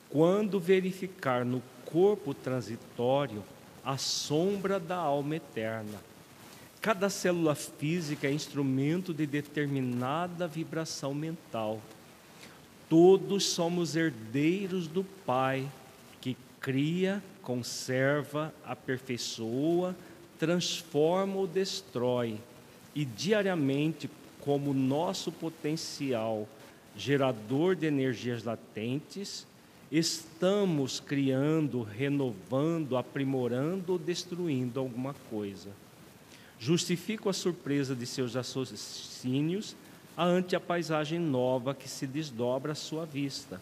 [0.10, 3.44] quando verificar no corpo transitório
[3.84, 6.00] a sombra da alma eterna.
[6.86, 11.82] Cada célula física é instrumento de determinada vibração mental.
[12.88, 15.68] Todos somos herdeiros do Pai,
[16.22, 19.96] que cria, conserva, aperfeiçoa,
[20.38, 22.40] transforma ou destrói,
[22.94, 24.08] e diariamente,
[24.40, 26.48] como nosso potencial
[26.96, 29.48] gerador de energias latentes,
[29.92, 35.72] estamos criando, renovando, aprimorando ou destruindo alguma coisa.
[36.60, 39.76] Justifico a surpresa de seus raciocínios
[40.18, 43.60] ante a paisagem nova que se desdobra à sua vista.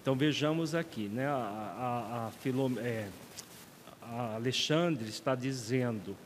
[0.00, 1.26] Então vejamos aqui, né?
[1.26, 3.08] A, a, a, Filom, é,
[4.02, 6.16] a Alexandre está dizendo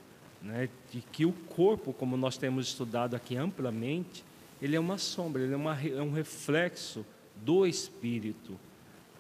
[0.43, 4.25] né, de que o corpo, como nós temos estudado aqui amplamente,
[4.61, 8.59] ele é uma sombra, ele é, uma, é um reflexo do espírito.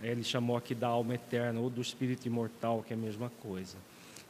[0.02, 3.76] Ele chamou aqui da alma eterna ou do espírito imortal, que é a mesma coisa.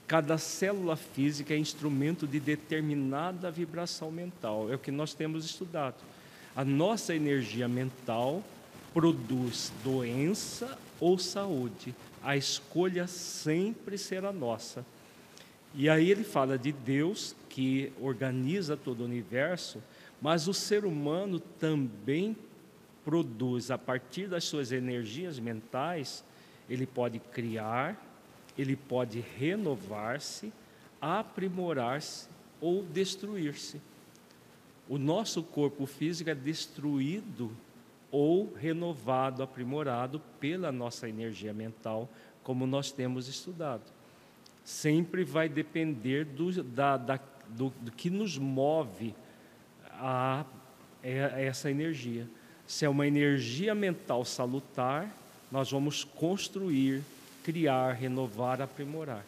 [0.08, 5.96] Cada célula física é instrumento de determinada vibração mental, é o que nós temos estudado.
[6.56, 8.42] A nossa energia mental
[8.94, 14.84] produz doença ou saúde, a escolha sempre será nossa.
[15.74, 19.82] E aí ele fala de Deus que organiza todo o universo,
[20.22, 22.34] mas o ser humano também
[23.04, 26.24] produz, a partir das suas energias mentais,
[26.68, 28.07] ele pode criar,
[28.58, 30.52] ele pode renovar-se,
[31.00, 32.28] aprimorar-se
[32.60, 33.80] ou destruir-se.
[34.88, 37.52] O nosso corpo físico é destruído
[38.10, 42.08] ou renovado, aprimorado pela nossa energia mental,
[42.42, 43.82] como nós temos estudado.
[44.64, 49.14] Sempre vai depender do, da, da, do, do que nos move
[49.92, 50.44] a,
[51.02, 52.26] a essa energia.
[52.66, 55.14] Se é uma energia mental salutar,
[55.50, 57.02] nós vamos construir
[57.48, 59.24] criar, renovar, aprimorar.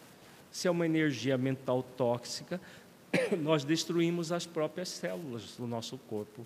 [0.51, 2.61] Se é uma energia mental tóxica,
[3.41, 6.45] nós destruímos as próprias células do nosso corpo.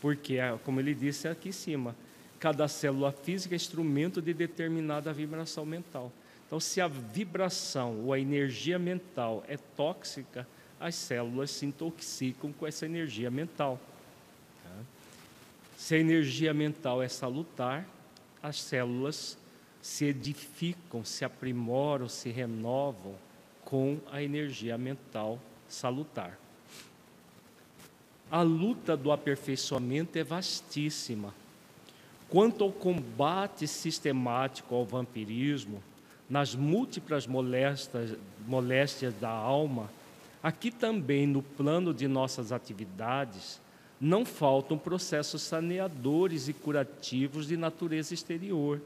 [0.00, 1.94] Porque, é, como ele disse aqui em cima,
[2.40, 6.10] cada célula física é instrumento de determinada vibração mental.
[6.46, 10.48] Então, se a vibração ou a energia mental é tóxica,
[10.80, 13.78] as células se intoxicam com essa energia mental.
[14.64, 14.70] Tá?
[15.76, 17.86] Se a energia mental é salutar,
[18.42, 19.36] as células
[19.82, 23.16] se edificam, se aprimoram, se renovam
[23.64, 26.38] com a energia mental salutar.
[28.30, 31.34] A luta do aperfeiçoamento é vastíssima.
[32.28, 35.82] Quanto ao combate sistemático ao vampirismo,
[36.30, 38.16] nas múltiplas moléstias,
[38.46, 39.90] moléstias da alma,
[40.42, 43.60] aqui também no plano de nossas atividades,
[44.00, 48.80] não faltam processos saneadores e curativos de natureza exterior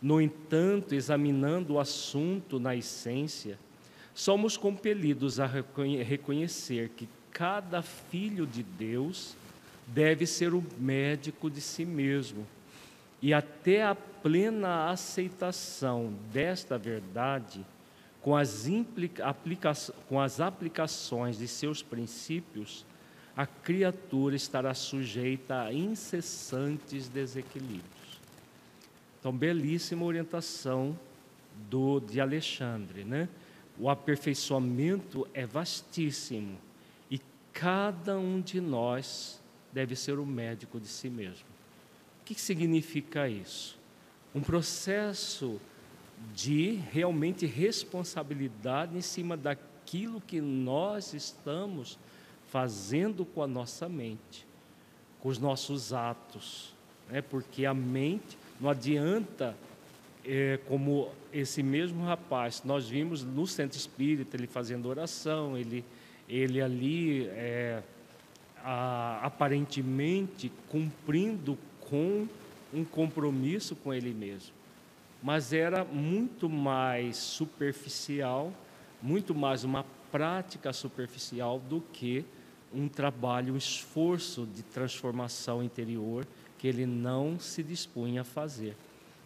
[0.00, 3.58] no entanto, examinando o assunto na essência,
[4.14, 9.36] somos compelidos a reconhecer que cada filho de Deus
[9.86, 12.46] deve ser o médico de si mesmo.
[13.20, 17.64] E até a plena aceitação desta verdade,
[18.22, 18.66] com as,
[20.08, 22.86] com as aplicações de seus princípios,
[23.36, 28.09] a criatura estará sujeita a incessantes desequilíbrios.
[29.20, 30.98] Então, belíssima orientação
[31.68, 33.28] do, de Alexandre, né?
[33.78, 36.56] O aperfeiçoamento é vastíssimo
[37.10, 37.20] e
[37.52, 39.40] cada um de nós
[39.72, 41.46] deve ser o médico de si mesmo.
[42.20, 43.78] O que significa isso?
[44.34, 45.60] Um processo
[46.34, 51.98] de realmente responsabilidade em cima daquilo que nós estamos
[52.48, 54.46] fazendo com a nossa mente,
[55.20, 56.74] com os nossos atos,
[57.08, 57.22] né?
[57.22, 59.56] porque a mente não adianta,
[60.24, 65.84] é, como esse mesmo rapaz, nós vimos no centro espírita ele fazendo oração, ele,
[66.28, 67.82] ele ali é,
[68.62, 71.56] a, aparentemente cumprindo
[71.88, 72.28] com
[72.72, 74.52] um compromisso com ele mesmo.
[75.22, 78.52] Mas era muito mais superficial,
[79.02, 82.24] muito mais uma prática superficial do que
[82.72, 86.26] um trabalho, um esforço de transformação interior
[86.60, 88.76] que ele não se dispunha a fazer.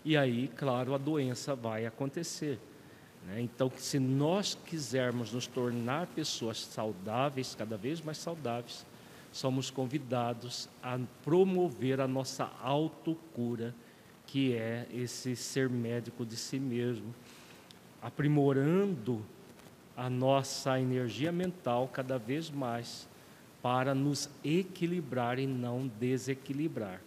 [0.04, 2.60] E aí, claro, a doença vai acontecer.
[3.26, 3.40] Né?
[3.40, 8.86] Então, se nós quisermos nos tornar pessoas saudáveis, cada vez mais saudáveis,
[9.32, 13.74] somos convidados a promover a nossa autocura,
[14.28, 17.12] que é esse ser médico de si mesmo,
[18.00, 19.26] aprimorando
[19.96, 23.08] a nossa energia mental cada vez mais
[23.60, 27.00] para nos equilibrar e não desequilibrar.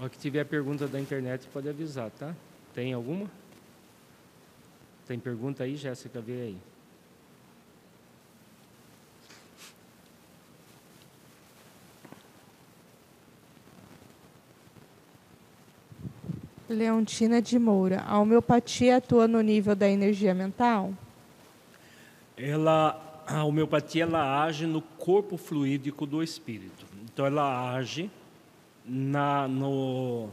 [0.00, 2.32] O que tiver pergunta da internet pode avisar, tá?
[2.72, 3.28] Tem alguma?
[5.06, 6.20] Tem pergunta aí, Jéssica?
[6.20, 6.58] Vê aí.
[16.68, 20.92] Leontina de Moura, a homeopatia atua no nível da energia mental?
[22.36, 26.86] Ela, a homeopatia ela age no corpo fluídico do espírito.
[27.02, 28.10] Então ela age
[28.88, 30.30] na, no,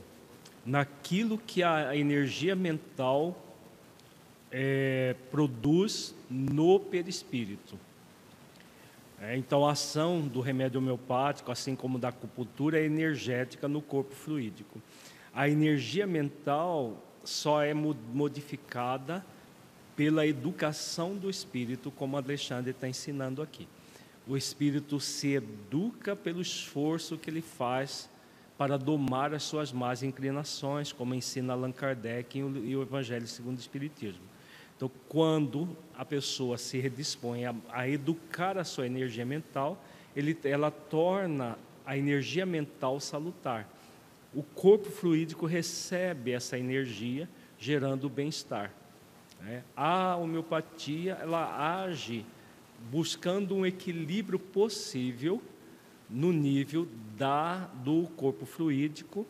[0.65, 3.37] naquilo que a energia mental
[4.51, 7.77] é, produz no perispírito.
[9.21, 14.13] É, então, a ação do remédio homeopático, assim como da acupuntura, é energética no corpo
[14.13, 14.81] fluídico.
[15.33, 19.25] A energia mental só é modificada
[19.95, 23.67] pela educação do espírito, como Alexandre está ensinando aqui.
[24.27, 28.09] O espírito se educa pelo esforço que ele faz
[28.57, 33.59] para domar as suas más inclinações, como ensina Allan Kardec e o Evangelho segundo o
[33.59, 34.23] Espiritismo.
[34.75, 39.81] Então, quando a pessoa se redispõe a, a educar a sua energia mental,
[40.15, 43.69] ele, ela torna a energia mental salutar.
[44.33, 48.71] O corpo fluídico recebe essa energia, gerando bem-estar.
[49.41, 49.63] Né?
[49.75, 52.25] A homeopatia ela age
[52.91, 55.41] buscando um equilíbrio possível
[56.09, 56.87] no nível
[57.17, 59.25] da, do corpo fluídico,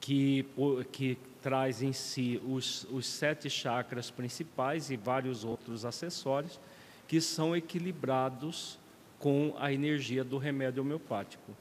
[0.00, 0.46] que,
[0.92, 6.60] que traz em si os, os sete chakras principais e vários outros acessórios,
[7.08, 8.78] que são equilibrados
[9.18, 11.52] com a energia do remédio homeopático.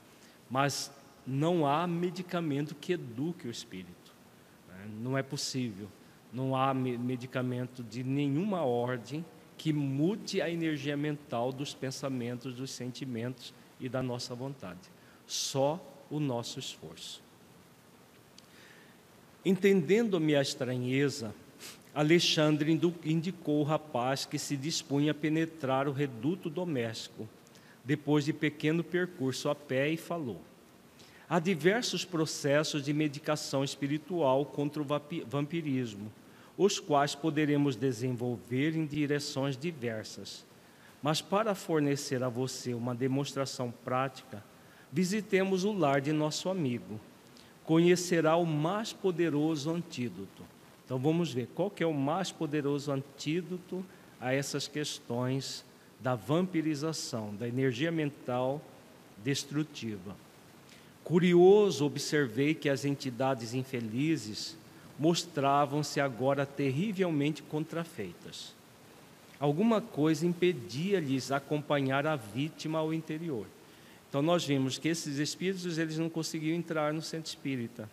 [0.49, 0.91] Mas
[1.25, 4.13] não há medicamento que eduque o espírito.
[4.67, 4.87] Né?
[5.01, 5.87] Não é possível.
[6.31, 9.25] Não há medicamento de nenhuma ordem
[9.57, 14.79] que mude a energia mental dos pensamentos, dos sentimentos e da nossa vontade.
[15.27, 17.21] Só o nosso esforço.
[19.43, 21.33] Entendendo a estranheza,
[21.93, 27.27] Alexandre indicou o rapaz que se dispunha a penetrar o reduto doméstico,
[27.83, 30.41] depois de pequeno percurso a pé, e falou:
[31.29, 34.85] Há diversos processos de medicação espiritual contra o
[35.27, 36.11] vampirismo,
[36.57, 40.45] os quais poderemos desenvolver em direções diversas.
[41.05, 44.43] Mas para fornecer a você uma demonstração prática,
[44.91, 46.99] visitemos o lar de nosso amigo.
[47.63, 50.41] Conhecerá o mais poderoso antídoto.
[50.83, 53.85] Então vamos ver qual é o mais poderoso antídoto
[54.19, 55.63] a essas questões
[55.99, 58.59] da vampirização, da energia mental
[59.23, 60.15] destrutiva.
[61.03, 64.57] Curioso, observei que as entidades infelizes
[64.97, 68.55] mostravam-se agora terrivelmente contrafeitas.
[69.39, 73.45] Alguma coisa impedia-lhes acompanhar a vítima ao interior.
[74.09, 77.89] Então nós vimos que esses espíritos eles não conseguiam entrar no centro espírita.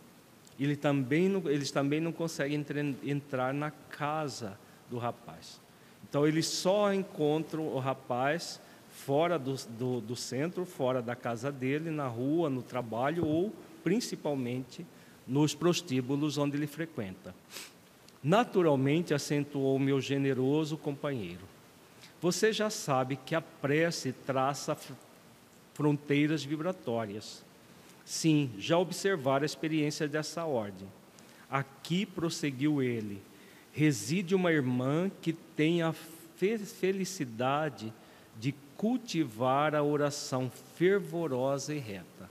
[0.59, 2.65] Ele também não, eles também não conseguem
[3.05, 4.57] entrar na casa
[4.89, 5.61] do rapaz.
[6.09, 11.91] Então eles só encontram o rapaz fora do, do, do centro, fora da casa dele,
[11.91, 14.87] na rua, no trabalho ou principalmente
[15.27, 17.35] nos prostíbulos onde ele frequenta.
[18.23, 21.43] Naturalmente, acentuou meu generoso companheiro.
[22.21, 24.77] Você já sabe que a prece traça
[25.75, 27.45] fronteiras vibratórias.
[28.05, 30.87] Sim, já observar a experiência dessa ordem.
[31.51, 33.21] Aqui, prosseguiu ele,
[33.73, 35.93] reside uma irmã que tem a
[36.71, 37.93] felicidade
[38.39, 42.31] de cultivar a oração fervorosa e reta.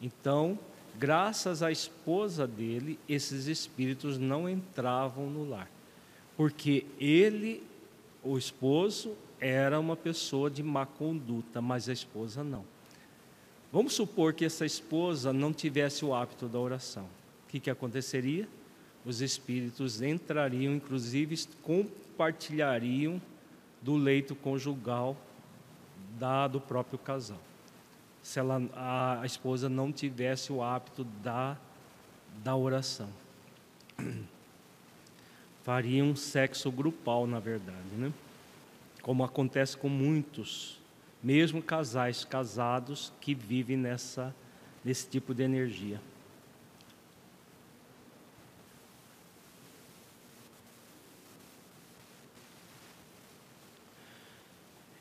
[0.00, 0.58] Então,
[0.98, 5.70] graças à esposa dele, esses espíritos não entravam no lar,
[6.36, 7.62] porque ele,
[8.22, 12.64] o esposo, era uma pessoa de má conduta, mas a esposa não.
[13.72, 17.04] Vamos supor que essa esposa não tivesse o hábito da oração.
[17.44, 18.48] O que, que aconteceria?
[19.04, 23.20] Os espíritos entrariam, inclusive compartilhariam
[23.82, 25.16] do leito conjugal
[26.18, 27.40] da, do próprio casal.
[28.26, 31.56] Se ela, a, a esposa não tivesse o hábito da,
[32.42, 33.08] da oração.
[35.62, 38.12] Faria um sexo grupal, na verdade, né?
[39.00, 40.76] como acontece com muitos,
[41.22, 44.34] mesmo casais casados que vivem nessa,
[44.84, 46.00] nesse tipo de energia.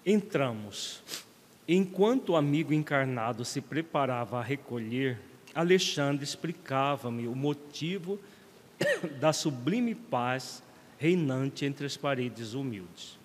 [0.06, 1.25] Entramos.
[1.68, 5.20] Enquanto o amigo encarnado se preparava a recolher,
[5.54, 8.20] Alexandre explicava-me o motivo
[9.20, 10.62] da sublime paz
[11.00, 13.18] reinante entre as paredes humildes.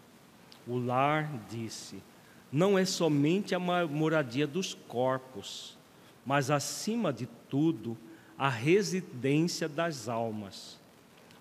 [0.66, 2.02] O lar, disse,
[2.50, 5.76] não é somente a moradia dos corpos,
[6.24, 7.96] mas acima de tudo,
[8.38, 10.80] a residência das almas.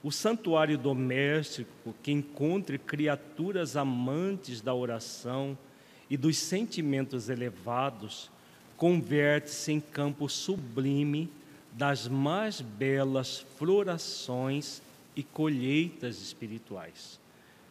[0.04, 5.58] O santuário doméstico que encontre criaturas amantes da oração
[6.10, 8.32] e dos sentimentos elevados
[8.76, 11.30] converte-se em campo sublime
[11.72, 14.82] das mais belas florações
[15.16, 17.20] e colheitas espirituais.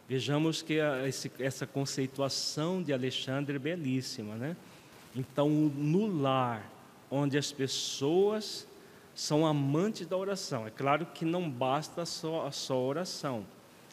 [0.07, 0.77] Vejamos que
[1.39, 4.55] essa conceituação de Alexandre é belíssima, né?
[5.15, 6.67] Então, no lar,
[7.11, 8.67] onde as pessoas
[9.13, 13.45] são amantes da oração, é claro que não basta só a só oração,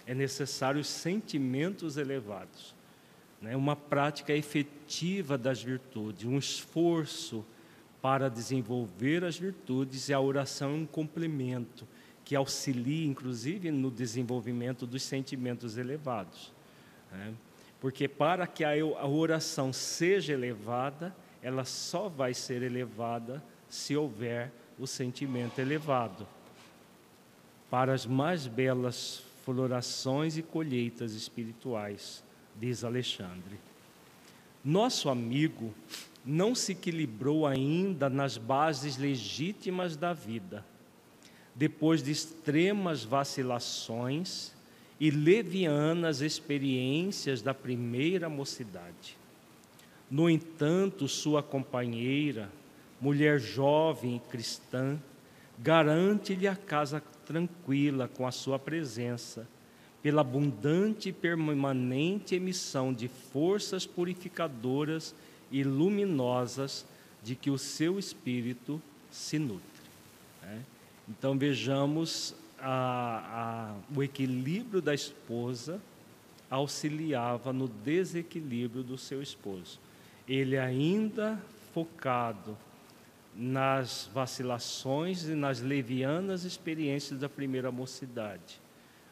[0.07, 2.74] é necessário sentimentos elevados.
[3.41, 3.57] Né?
[3.57, 7.45] uma prática efetiva das virtudes, um esforço
[8.01, 11.87] para desenvolver as virtudes e a oração é um complemento
[12.24, 16.53] que auxilia, inclusive, no desenvolvimento dos sentimentos elevados.
[17.12, 17.32] Né?
[17.80, 24.87] Porque para que a oração seja elevada, ela só vai ser elevada se houver o
[24.87, 26.26] sentimento elevado.
[27.70, 32.24] Para as mais belas florações e colheitas espirituais,
[32.61, 33.59] diz Alexandre.
[34.64, 35.72] Nosso amigo
[36.24, 40.64] não se equilibrou ainda nas bases legítimas da vida.
[41.54, 44.52] Depois de extremas vacilações
[44.98, 49.16] e levianas experiências da primeira mocidade.
[50.11, 52.50] No entanto, sua companheira,
[53.00, 54.98] mulher jovem e cristã,
[55.59, 59.46] garante-lhe a casa tranquila com a sua presença,
[60.07, 65.12] pela abundante e permanente emissão de forças purificadoras
[65.50, 66.86] e luminosas
[67.24, 68.80] de que o seu espírito
[69.11, 69.66] se nutre.
[70.42, 70.62] Né?
[71.09, 75.80] Então vejamos a, a, o equilíbrio da esposa
[76.48, 79.80] auxiliava no desequilíbrio do seu esposo.
[80.28, 81.36] Ele ainda
[81.74, 82.57] focado
[83.34, 88.64] nas vacilações e nas levianas experiências da primeira mocidade.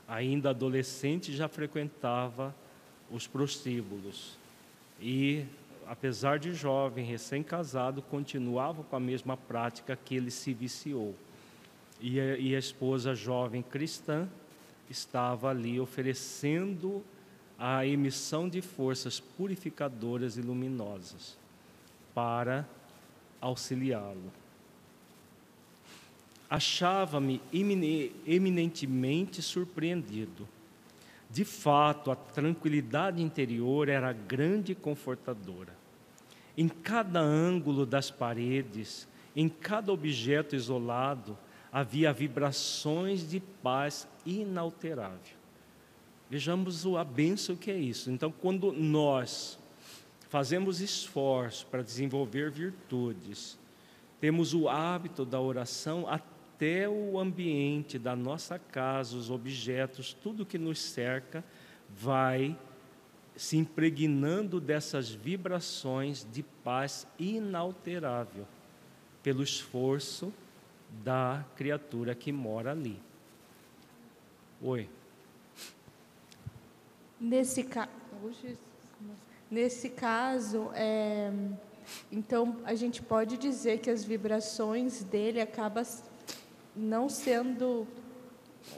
[0.07, 2.55] Ainda adolescente já frequentava
[3.11, 4.37] os prostíbulos
[5.01, 5.45] e,
[5.87, 11.15] apesar de jovem, recém-casado, continuava com a mesma prática que ele se viciou.
[12.01, 14.29] E a, e a esposa jovem cristã
[14.91, 17.03] estava ali oferecendo
[17.59, 21.39] a emissão de forças purificadoras e luminosas
[22.15, 22.67] para
[23.41, 24.44] auxiliá-lo.
[26.55, 30.47] Achava-me eminentemente surpreendido.
[31.29, 35.77] De fato, a tranquilidade interior era grande e confortadora.
[36.57, 41.37] Em cada ângulo das paredes, em cada objeto isolado,
[41.73, 45.37] havia vibrações de paz inalterável.
[46.31, 48.13] Vejamos a benção que é isso.
[48.13, 49.59] Então, quando nós
[50.29, 53.59] fazemos esforço para desenvolver virtudes,
[54.21, 56.09] temos o hábito da oração
[56.55, 61.45] até o ambiente da nossa casa, os objetos, tudo que nos cerca,
[61.91, 62.57] vai
[63.37, 68.47] se impregnando dessas vibrações de paz inalterável,
[69.21, 70.33] pelo esforço
[71.03, 73.01] da criatura que mora ali.
[74.63, 74.89] Oi.
[77.21, 77.91] Nesse caso.
[79.51, 81.31] Nesse caso, é,
[82.11, 85.85] então a gente pode dizer que as vibrações dele acabam
[86.75, 87.87] não sendo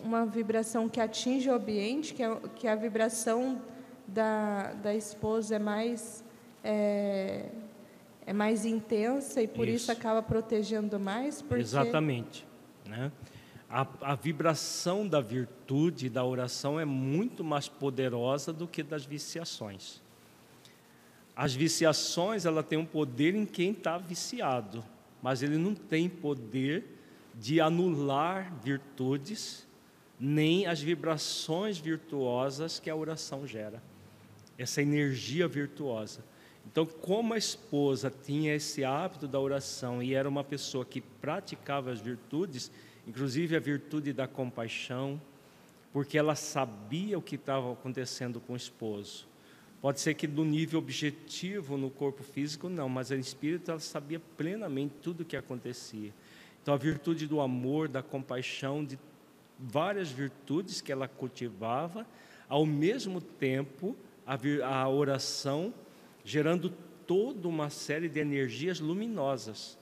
[0.03, 3.63] uma vibração que atinge o ambiente, que, é, que a vibração
[4.07, 6.25] da, da esposa é mais
[6.63, 7.49] é,
[8.27, 11.41] é mais intensa e por isso, isso acaba protegendo mais?
[11.41, 11.63] Porque...
[11.63, 12.45] Exatamente.
[12.85, 13.13] Né?
[13.71, 20.03] A, a, vibração da virtude da oração é muito mais poderosa do que das viciações.
[21.35, 24.85] As viciações, ela tem um poder em quem está viciado,
[25.23, 26.96] mas ele não tem poder
[27.39, 29.67] de anular virtudes,
[30.19, 33.83] nem as vibrações virtuosas que a oração gera.
[34.57, 36.25] Essa energia virtuosa.
[36.65, 41.93] Então, como a esposa tinha esse hábito da oração e era uma pessoa que praticava
[41.93, 42.71] as virtudes,
[43.07, 45.21] inclusive a virtude da compaixão,
[45.93, 49.29] porque ela sabia o que estava acontecendo com o esposo
[49.81, 54.21] Pode ser que do nível objetivo no corpo físico, não, mas a espírito ela sabia
[54.37, 56.13] plenamente tudo o que acontecia.
[56.67, 58.99] Então, a virtude do amor, da compaixão, de
[59.57, 62.05] várias virtudes que ela cultivava,
[62.49, 63.95] ao mesmo tempo,
[64.27, 64.37] a,
[64.67, 65.73] a oração
[66.25, 66.75] gerando
[67.07, 69.79] toda uma série de energias luminosas.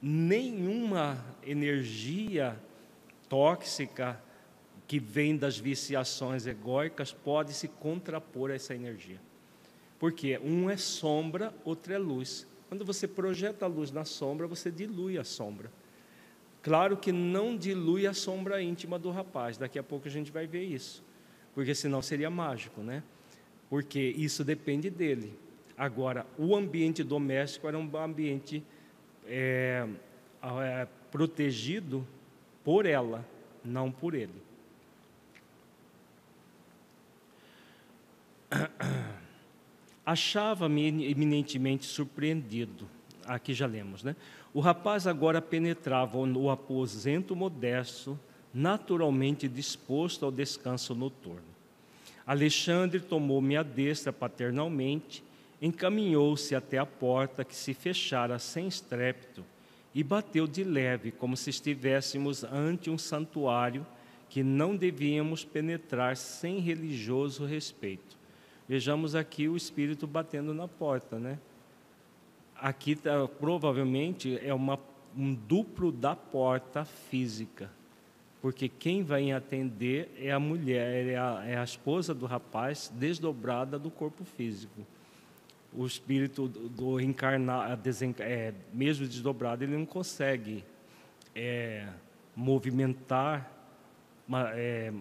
[0.00, 2.56] Nenhuma energia
[3.28, 4.22] tóxica,
[4.86, 9.20] que vem das viciações egóicas pode se contrapor a essa energia.
[9.98, 12.46] Porque um é sombra, outro é luz.
[12.68, 15.72] Quando você projeta a luz na sombra, você dilui a sombra.
[16.68, 20.46] Claro que não dilui a sombra íntima do rapaz, daqui a pouco a gente vai
[20.46, 21.02] ver isso.
[21.54, 23.02] Porque senão seria mágico, né?
[23.70, 25.32] Porque isso depende dele.
[25.78, 28.62] Agora, o ambiente doméstico era um ambiente
[29.26, 29.88] é,
[30.42, 32.06] é, protegido
[32.62, 33.26] por ela,
[33.64, 34.42] não por ele.
[40.04, 42.86] Achava-me eminentemente surpreendido.
[43.24, 44.14] Aqui já lemos, né?
[44.52, 48.18] O rapaz agora penetrava no aposento modesto,
[48.52, 51.58] naturalmente disposto ao descanso noturno.
[52.26, 55.22] Alexandre tomou-me a destra paternalmente,
[55.60, 59.44] encaminhou-se até a porta que se fechara sem estrépito
[59.94, 63.86] e bateu de leve, como se estivéssemos ante um santuário
[64.28, 68.16] que não devíamos penetrar sem religioso respeito.
[68.68, 71.38] Vejamos aqui o espírito batendo na porta, né?
[72.60, 74.78] Aqui tá, provavelmente é uma,
[75.16, 77.70] um duplo da porta física,
[78.42, 83.78] porque quem vai atender é a mulher, é a, é a esposa do rapaz desdobrada
[83.78, 84.84] do corpo físico.
[85.72, 87.78] O espírito do, do encarnar,
[88.18, 90.64] é, mesmo desdobrado, ele não consegue
[91.34, 91.86] é,
[92.34, 93.52] movimentar
[94.26, 94.92] uma, é,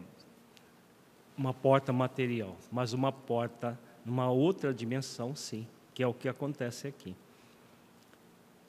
[1.37, 6.87] uma porta material, mas uma porta numa outra dimensão, sim, que é o que acontece
[6.87, 7.15] aqui.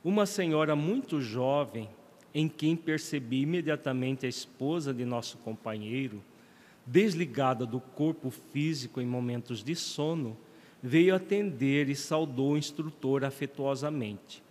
[0.09, 1.87] Uma senhora muito jovem,
[2.33, 6.25] em quem percebi imediatamente a esposa de nosso companheiro,
[6.87, 10.35] desligada do corpo físico em momentos de sono,
[10.83, 14.43] veio atender e saudou o instrutor afetuosamente.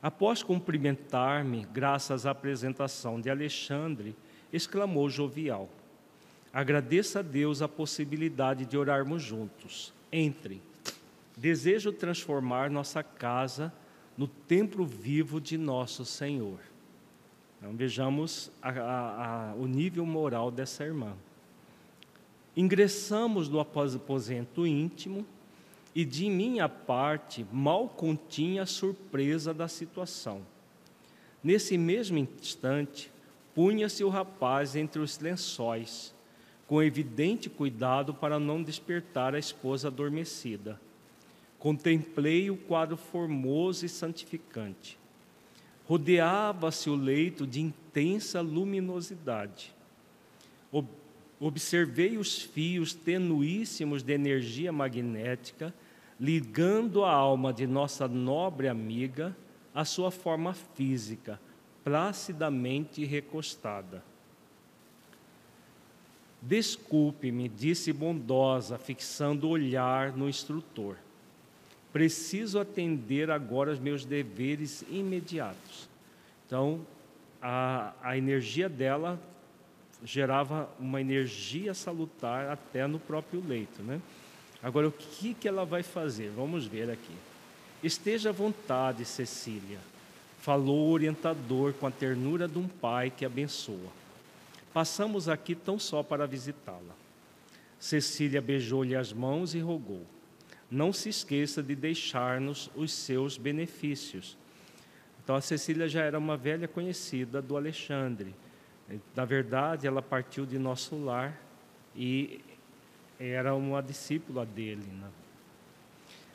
[0.00, 4.16] Após cumprimentar-me, graças à apresentação de Alexandre,
[4.50, 5.68] exclamou jovial:
[6.50, 9.92] Agradeça a Deus a possibilidade de orarmos juntos.
[10.10, 10.62] Entrem.
[11.36, 13.70] Desejo transformar nossa casa
[14.18, 16.58] no templo vivo de nosso Senhor.
[17.56, 21.14] Então vejamos a, a, a, o nível moral dessa irmã.
[22.56, 25.24] Ingressamos no aposento íntimo
[25.94, 30.42] e de minha parte mal continha a surpresa da situação.
[31.42, 33.12] Nesse mesmo instante,
[33.54, 36.12] punha-se o rapaz entre os lençóis,
[36.66, 40.80] com evidente cuidado para não despertar a esposa adormecida.
[41.58, 44.98] Contemplei o quadro formoso e santificante.
[45.86, 49.74] Rodeava-se o leito de intensa luminosidade.
[51.40, 55.72] Observei os fios tenuíssimos de energia magnética
[56.18, 59.36] ligando a alma de nossa nobre amiga
[59.72, 61.40] à sua forma física,
[61.84, 64.02] placidamente recostada.
[66.42, 70.96] Desculpe-me, disse bondosa, fixando o olhar no instrutor.
[71.92, 75.88] Preciso atender agora os meus deveres imediatos.
[76.46, 76.86] Então,
[77.40, 79.20] a, a energia dela
[80.04, 84.00] gerava uma energia salutar até no próprio leito, né?
[84.62, 86.30] Agora, o que, que ela vai fazer?
[86.30, 87.14] Vamos ver aqui.
[87.82, 89.78] Esteja à vontade, Cecília
[90.48, 93.90] falou o orientador com a ternura de um pai que abençoa.
[94.72, 96.94] Passamos aqui tão só para visitá-la.
[97.78, 100.06] Cecília beijou-lhe as mãos e rogou:
[100.70, 104.36] Não se esqueça de deixar-nos os seus benefícios.
[105.22, 108.34] Então a Cecília já era uma velha conhecida do Alexandre.
[109.14, 111.38] Na verdade, ela partiu de nosso lar
[111.94, 112.40] e
[113.18, 114.86] era uma discípula dele.
[114.86, 115.08] Né?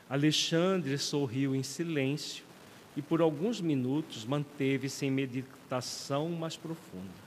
[0.08, 2.44] Alexandre sorriu em silêncio
[2.96, 7.24] e por alguns minutos manteve-se em meditação mais profunda.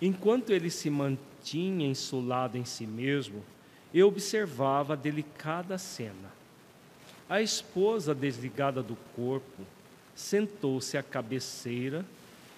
[0.00, 3.42] Enquanto ele se mantinha ensulado em si mesmo,
[3.94, 6.32] eu observava a delicada cena.
[7.30, 9.62] A esposa desligada do corpo
[10.16, 12.04] sentou-se à cabeceira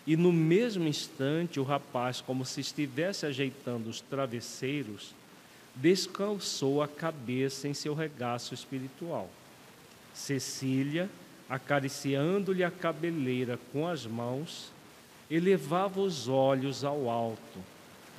[0.06, 5.14] e, no mesmo instante, o rapaz, como se estivesse ajeitando os travesseiros,
[5.74, 9.28] descansou a cabeça em seu regaço espiritual.
[10.14, 11.10] Cecília,
[11.50, 14.72] acariciando-lhe a cabeleira com as mãos,
[15.30, 17.58] elevava os olhos ao alto,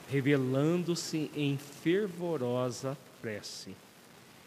[0.08, 2.96] revelando-se em fervorosa
[3.28, 3.76] prece.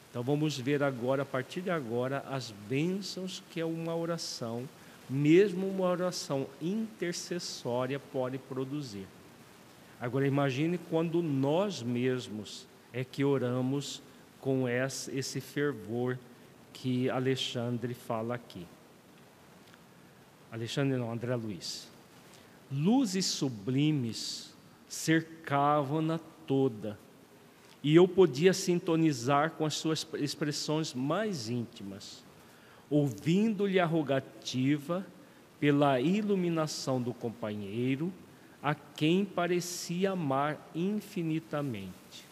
[0.08, 4.66] Então vamos ver agora, a partir de agora, as bênçãos que é uma oração,
[5.08, 9.06] mesmo uma oração intercessória, pode produzir.
[10.00, 14.02] Agora imagine quando nós mesmos é que oramos
[14.40, 16.18] com esse fervor
[16.72, 18.66] que Alexandre fala aqui.
[20.50, 21.86] Alexandre não, André Luiz.
[22.72, 24.54] Luzes sublimes
[24.88, 26.98] cercavam-na toda,
[27.82, 32.22] e eu podia sintonizar com as suas expressões mais íntimas,
[32.90, 35.06] ouvindo-lhe a rogativa
[35.58, 38.12] pela iluminação do companheiro,
[38.62, 42.28] a quem parecia amar infinitamente.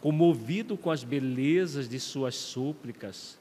[0.00, 3.38] Comovido com as belezas de suas súplicas,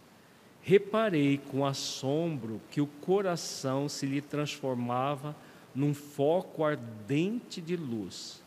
[0.61, 5.35] reparei com assombro que o coração se lhe transformava
[5.73, 8.40] num foco ardente de luz,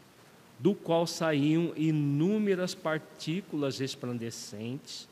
[0.64, 5.06] do qual saíam inúmeras partículas resplandecentes,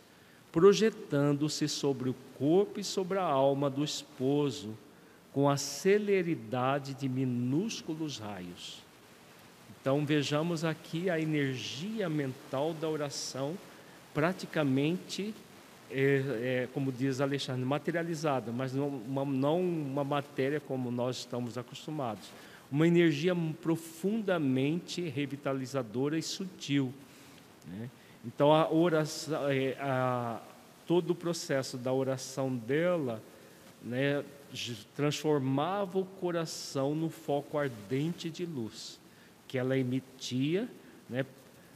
[0.50, 4.74] projetando-se sobre o corpo e sobre a alma do esposo
[5.30, 8.82] com a celeridade de minúsculos raios.
[9.78, 13.55] Então vejamos aqui a energia mental da oração
[14.14, 15.34] praticamente,
[15.90, 21.59] é, é, como diz Alexandre, materializada, mas não uma, não uma matéria como nós estamos
[21.59, 22.26] acostumados.
[22.73, 26.93] Uma energia profundamente revitalizadora e sutil.
[27.68, 27.89] Né?
[28.25, 30.41] Então a oração, é, a,
[30.87, 33.23] todo o processo da oração dela
[33.83, 34.25] né,
[34.97, 39.01] transformava o coração no foco ardente de luz
[39.53, 40.66] que ela emitia,
[41.11, 41.27] né,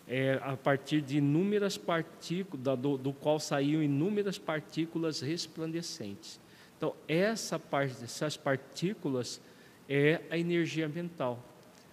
[0.09, 6.41] é, a partir de inúmeras partículas, do, do, qual saíam inúmeras partículas resplandecentes.
[6.79, 7.61] Então, essa
[8.03, 9.43] essas partículas
[9.89, 11.43] é a energia mental.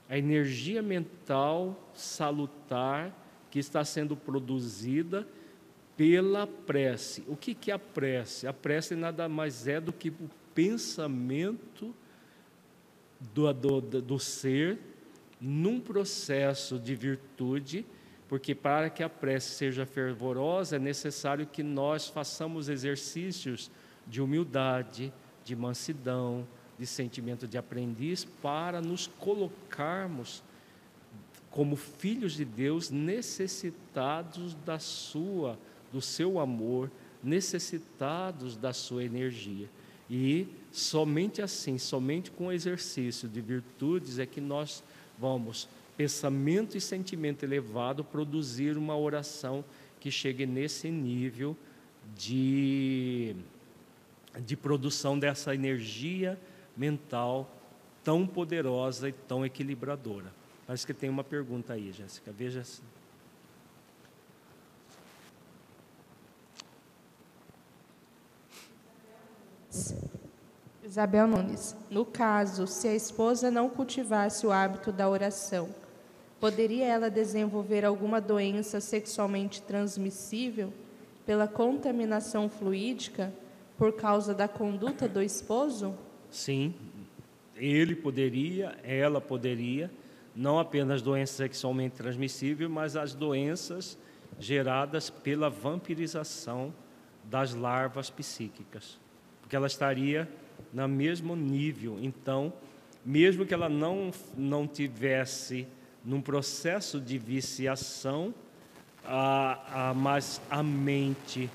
[0.10, 3.14] A energia mental salutar
[3.50, 5.28] que está sendo produzida
[5.96, 7.24] pela prece.
[7.28, 8.48] O que, que é a prece?
[8.48, 11.94] A prece nada mais é do que o pensamento
[13.34, 14.80] do, do, do ser
[15.40, 17.86] num processo de virtude,
[18.28, 23.70] porque para que a prece seja fervorosa é necessário que nós façamos exercícios
[24.08, 25.14] de humildade,
[25.44, 30.44] de mansidão, de sentimento de aprendiz, para nos colocarmos
[31.54, 35.58] como filhos de Deus necessitados da sua,
[35.92, 36.90] do seu amor,
[37.24, 39.70] necessitados da sua energia.
[40.10, 44.84] E somente assim, somente com o exercício de virtudes é que nós
[45.18, 49.64] vamos, pensamento e sentimento elevado, produzir uma oração
[50.00, 51.56] que chegue nesse nível
[52.18, 53.36] de,
[54.44, 56.38] de produção dessa energia
[56.76, 57.50] mental
[58.04, 60.32] tão poderosa e tão equilibradora.
[60.66, 62.32] Parece que tem uma pergunta aí, Jéssica.
[62.32, 62.64] Veja.
[69.70, 69.98] Sim.
[70.84, 71.76] Isabel Nunes.
[71.90, 75.70] No caso, se a esposa não cultivasse o hábito da oração,
[76.40, 80.72] poderia ela desenvolver alguma doença sexualmente transmissível
[81.26, 83.34] pela contaminação fluídica
[83.76, 85.96] por causa da conduta do esposo?
[86.34, 86.74] Sim,
[87.56, 89.92] ele poderia, ela poderia,
[90.36, 94.00] não apenas doenças sexualmente transmissíveis, mas as doenças
[94.40, 96.74] geradas pela vampirização
[97.24, 99.00] das larvas psíquicas,
[99.42, 100.28] porque ela estaria
[100.74, 102.00] no mesmo nível.
[102.02, 102.52] Então,
[103.06, 105.68] mesmo que ela não, não tivesse
[106.04, 108.34] num processo de viciação,
[109.06, 111.48] a, a, mas a mente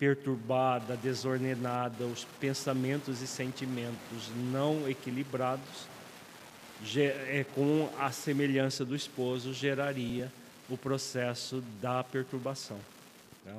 [0.00, 5.86] perturbada, desordenada, os pensamentos e sentimentos não equilibrados,
[6.96, 10.32] é, com a semelhança do esposo, geraria
[10.70, 12.78] o processo da perturbação.
[13.44, 13.54] Né?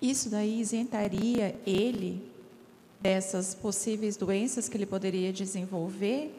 [0.00, 2.20] Isso daí isentaria ele
[3.00, 6.34] dessas possíveis doenças que ele poderia desenvolver,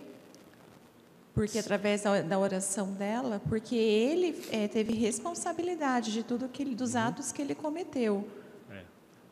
[1.34, 6.95] porque através da oração dela, porque ele é, teve responsabilidade de tudo que ele, dos
[6.95, 7.01] uhum.
[7.01, 8.27] atos que ele cometeu.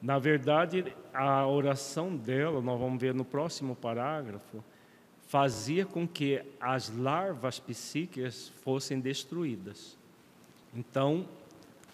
[0.02, 4.64] Na verdade, a oração dela, nós vamos ver no próximo parágrafo,
[5.28, 9.96] fazia com que as larvas psíquicas fossem destruídas.
[10.74, 11.28] Então,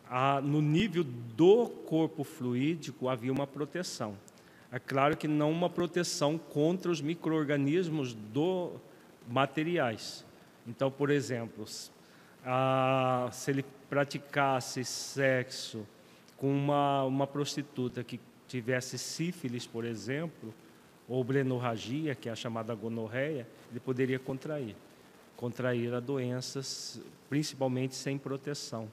[0.10, 4.16] a, no nível do corpo fluídico havia uma proteção.
[4.72, 8.72] É claro que não uma proteção contra os micro-organismos do
[9.28, 10.26] materiais.
[10.66, 11.66] Então, por exemplo,
[12.46, 15.86] a, se ele praticasse sexo
[16.38, 20.54] com uma, uma prostituta que tivesse sífilis, por exemplo,
[21.08, 24.76] ou blenorragia, que é a chamada gonorreia, ele poderia contrair.
[25.36, 28.88] Contrair a doenças, principalmente sem proteção.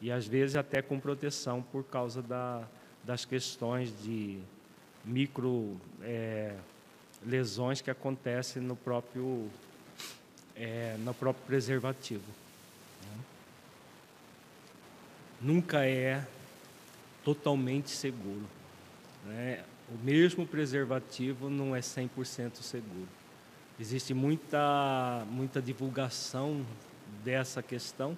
[0.00, 2.66] E às vezes até com proteção por causa da,
[3.04, 4.38] das questões de
[5.04, 6.54] micro é,
[7.24, 9.48] lesões que acontecem no próprio,
[10.56, 12.24] é, no próprio preservativo.
[15.40, 16.24] Nunca é
[17.24, 18.46] totalmente seguro.
[19.26, 19.64] Né?
[19.88, 23.08] O mesmo preservativo não é 100% seguro.
[23.78, 26.64] Existe muita, muita divulgação
[27.24, 28.16] dessa questão,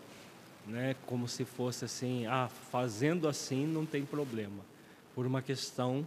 [0.67, 0.95] né?
[1.07, 4.63] como se fosse assim, ah, fazendo assim não tem problema,
[5.15, 6.07] por uma questão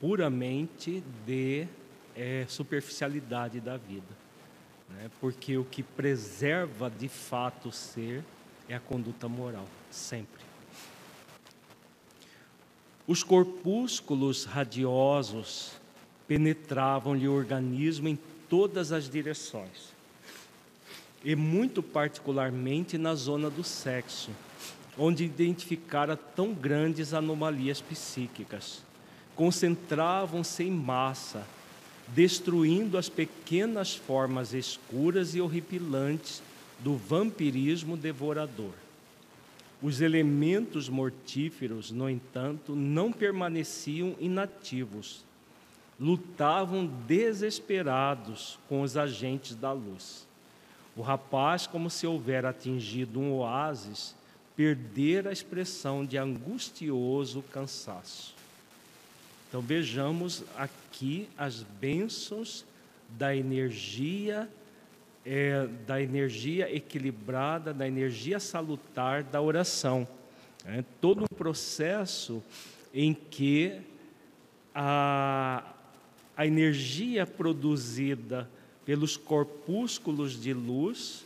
[0.00, 1.66] puramente de
[2.16, 4.20] é, superficialidade da vida.
[4.88, 5.10] Né?
[5.20, 8.24] Porque o que preserva de fato o ser
[8.68, 10.49] é a conduta moral, sempre.
[13.10, 15.72] Os corpúsculos radiosos
[16.28, 18.16] penetravam-lhe o organismo em
[18.48, 19.92] todas as direções,
[21.24, 24.30] e muito particularmente na zona do sexo,
[24.96, 28.80] onde identificara tão grandes anomalias psíquicas
[29.34, 31.44] concentravam-se em massa,
[32.06, 36.40] destruindo as pequenas formas escuras e horripilantes
[36.78, 38.70] do vampirismo devorador.
[39.82, 45.24] Os elementos mortíferos, no entanto, não permaneciam inativos.
[45.98, 50.26] Lutavam desesperados com os agentes da luz.
[50.96, 54.14] O rapaz, como se houver atingido um oásis,
[54.54, 58.34] perdera a expressão de angustioso cansaço.
[59.48, 62.64] Então vejamos aqui as bênçãos
[63.08, 64.48] da energia
[65.24, 70.06] é, da energia equilibrada, da energia salutar da oração.
[70.64, 72.42] É todo um processo
[72.92, 73.80] em que
[74.74, 75.64] a,
[76.36, 78.48] a energia produzida
[78.84, 81.24] pelos corpúsculos de luz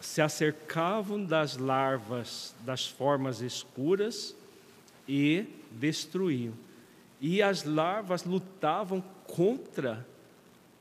[0.00, 4.36] se acercavam das larvas das formas escuras
[5.08, 6.52] e destruíam.
[7.20, 10.06] E as larvas lutavam contra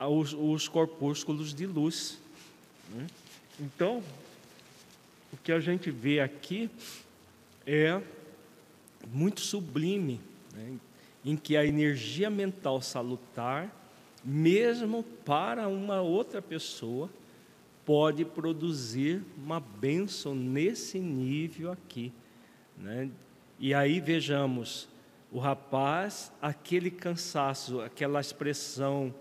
[0.07, 2.19] os, os corpúsculos de luz.
[2.89, 3.07] Né?
[3.59, 4.03] Então,
[5.31, 6.69] o que a gente vê aqui
[7.65, 8.01] é
[9.11, 10.19] muito sublime,
[10.53, 10.77] né?
[11.23, 13.71] em que a energia mental salutar,
[14.23, 17.09] mesmo para uma outra pessoa,
[17.85, 22.11] pode produzir uma bênção nesse nível aqui.
[22.77, 23.09] Né?
[23.59, 24.87] E aí vejamos,
[25.31, 29.13] o rapaz, aquele cansaço, aquela expressão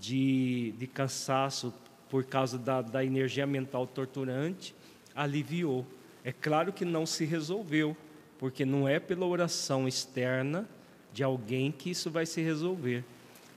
[0.00, 1.72] de, de cansaço
[2.08, 4.74] por causa da, da energia mental torturante,
[5.14, 5.86] aliviou.
[6.24, 7.96] É claro que não se resolveu,
[8.38, 10.68] porque não é pela oração externa
[11.12, 13.04] de alguém que isso vai se resolver.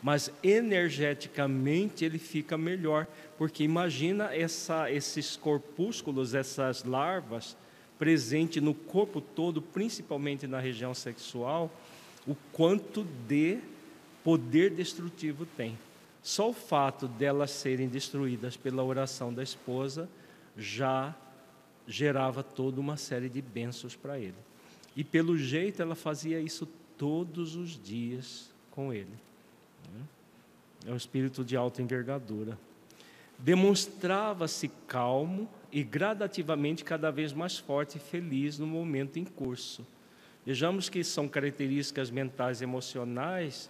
[0.02, 3.08] Mas energeticamente ele fica melhor,
[3.38, 7.58] porque imagina essa, esses corpúsculos, essas larvas,
[7.98, 11.72] presente no corpo todo, principalmente na região sexual,
[12.28, 13.58] o quanto de
[14.24, 15.78] poder destrutivo tem.
[16.26, 20.10] Só o fato delas serem destruídas pela oração da esposa
[20.58, 21.14] já
[21.88, 24.34] gerava toda uma série de bênçãos para ele.
[24.96, 26.68] E pelo jeito ela fazia isso
[26.98, 29.14] todos os dias com ele.
[30.88, 32.58] É um espírito de alta envergadura.
[33.38, 39.86] Demonstrava-se calmo e gradativamente cada vez mais forte e feliz no momento em curso.
[40.44, 43.70] Vejamos que são características mentais e emocionais,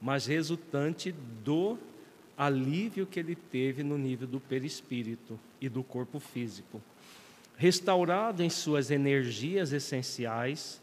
[0.00, 1.10] mas resultante
[1.42, 1.76] do
[2.36, 6.82] alívio que ele teve no nível do perispírito e do corpo físico.
[7.56, 10.80] Restaurado em suas energias essenciais,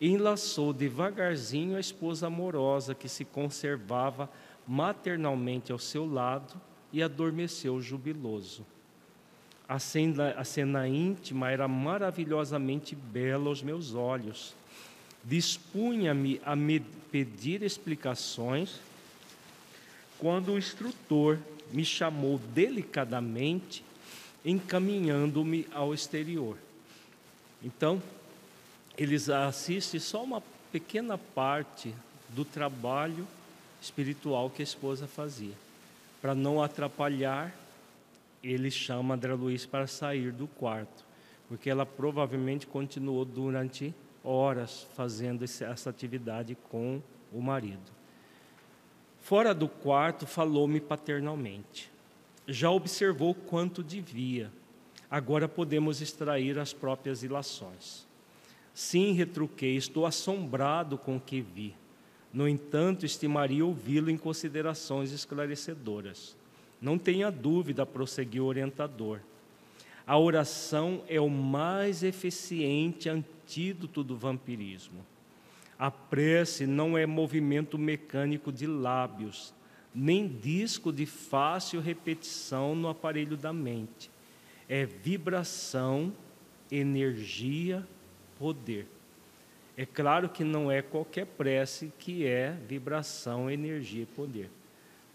[0.00, 4.28] enlaçou devagarzinho a esposa amorosa que se conservava
[4.66, 6.60] maternalmente ao seu lado
[6.92, 8.66] e adormeceu jubiloso.
[9.68, 14.54] A cena, a cena íntima era maravilhosamente bela aos meus olhos.
[15.24, 16.80] Dispunha-me a me
[17.10, 18.80] pedir explicações
[20.18, 21.38] quando o instrutor
[21.72, 23.84] me chamou delicadamente,
[24.44, 26.56] encaminhando-me ao exterior.
[27.62, 28.00] Então,
[28.96, 30.42] eles assistem só uma
[30.72, 31.94] pequena parte
[32.30, 33.26] do trabalho
[33.80, 35.54] espiritual que a esposa fazia.
[36.20, 37.54] Para não atrapalhar,
[38.42, 41.04] ele chama André Luiz para sair do quarto,
[41.48, 43.94] porque ela provavelmente continuou durante
[44.24, 47.00] horas fazendo essa atividade com
[47.32, 47.95] o marido.
[49.26, 51.90] Fora do quarto, falou-me paternalmente.
[52.46, 54.52] Já observou quanto devia.
[55.10, 58.06] Agora podemos extrair as próprias ilações.
[58.72, 61.74] Sim, retruquei, estou assombrado com o que vi.
[62.32, 66.36] No entanto, estimaria ouvi-lo em considerações esclarecedoras.
[66.80, 69.18] Não tenha dúvida, prosseguiu o orientador.
[70.06, 75.04] A oração é o mais eficiente antídoto do vampirismo.
[75.78, 79.52] A prece não é movimento mecânico de lábios,
[79.94, 84.10] nem disco de fácil repetição no aparelho da mente.
[84.68, 86.12] É vibração,
[86.70, 87.86] energia,
[88.38, 88.86] poder.
[89.76, 94.50] É claro que não é qualquer prece que é vibração, energia e poder.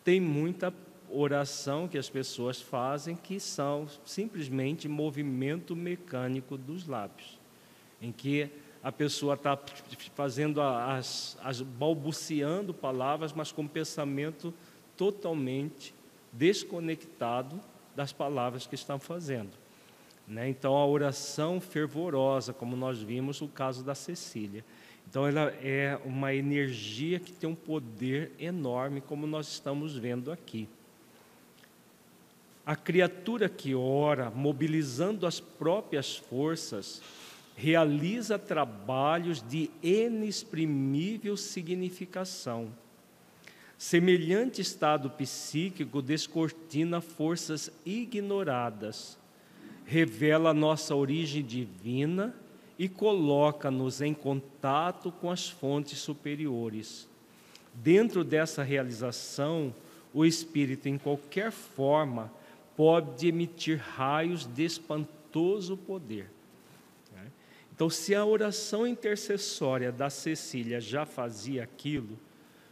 [0.03, 0.72] Tem muita
[1.09, 7.39] oração que as pessoas fazem que são simplesmente movimento mecânico dos lábios,
[8.01, 8.49] em que
[8.84, 9.57] a pessoa está
[10.15, 14.53] fazendo as, as balbuciando palavras, mas com pensamento
[14.97, 15.93] totalmente
[16.32, 17.59] desconectado
[17.95, 19.51] das palavras que estão fazendo.
[20.27, 20.49] Né?
[20.49, 24.63] Então, a oração fervorosa, como nós vimos no caso da Cecília.
[25.09, 30.69] Então, ela é uma energia que tem um poder enorme, como nós estamos vendo aqui.
[32.65, 37.01] A criatura que ora, mobilizando as próprias forças,
[37.56, 42.70] realiza trabalhos de inexprimível significação.
[43.78, 49.18] Semelhante estado psíquico descortina forças ignoradas,
[49.86, 52.36] revela nossa origem divina
[52.78, 57.08] e coloca-nos em contato com as fontes superiores.
[57.74, 59.74] Dentro dessa realização,
[60.14, 62.32] o espírito, em qualquer forma,
[62.76, 66.30] pode emitir raios de espantoso poder.
[67.82, 72.15] Então, se a oração intercessória da Cecília já fazia aquilo,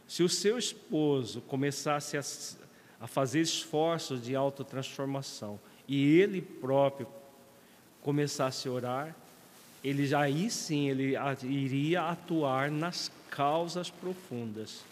[0.06, 2.22] se o seu esposo começasse a,
[3.00, 5.58] a fazer esforços de autotransformação
[5.88, 7.08] e ele próprio
[8.02, 9.16] começasse a orar,
[9.82, 14.84] ele já aí sim ele iria atuar nas causas profundas.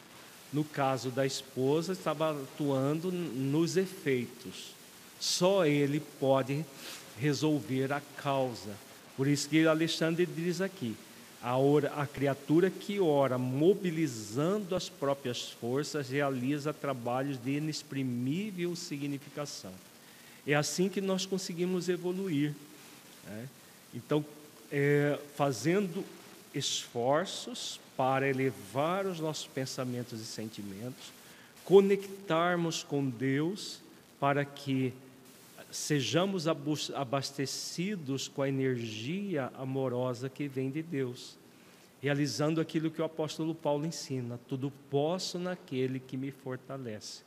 [0.52, 4.74] No caso da esposa, estava atuando nos efeitos.
[5.20, 6.66] Só ele pode
[7.20, 8.87] resolver a causa.
[9.18, 10.94] Por isso que Alexandre diz aqui:
[11.42, 19.72] a, ora, a criatura que ora, mobilizando as próprias forças, realiza trabalhos de inexprimível significação.
[20.46, 22.54] É assim que nós conseguimos evoluir.
[23.26, 23.48] Né?
[23.92, 24.24] Então,
[24.70, 26.04] é, fazendo
[26.54, 31.12] esforços para elevar os nossos pensamentos e sentimentos,
[31.64, 33.80] conectarmos com Deus
[34.20, 34.94] para que
[35.70, 36.46] sejamos
[36.94, 41.38] abastecidos com a energia amorosa que vem de Deus,
[42.00, 47.22] realizando aquilo que o apóstolo Paulo ensina: tudo posso naquele que me fortalece.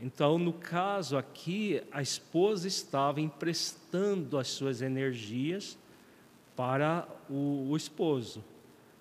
[0.00, 5.78] Então, no caso aqui, a esposa estava emprestando as suas energias
[6.56, 8.42] para o, o esposo,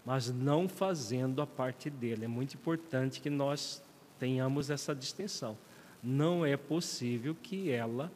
[0.05, 2.25] mas não fazendo a parte dele.
[2.25, 3.81] É muito importante que nós
[4.19, 5.57] tenhamos essa distinção.
[6.03, 8.11] Não é possível que ela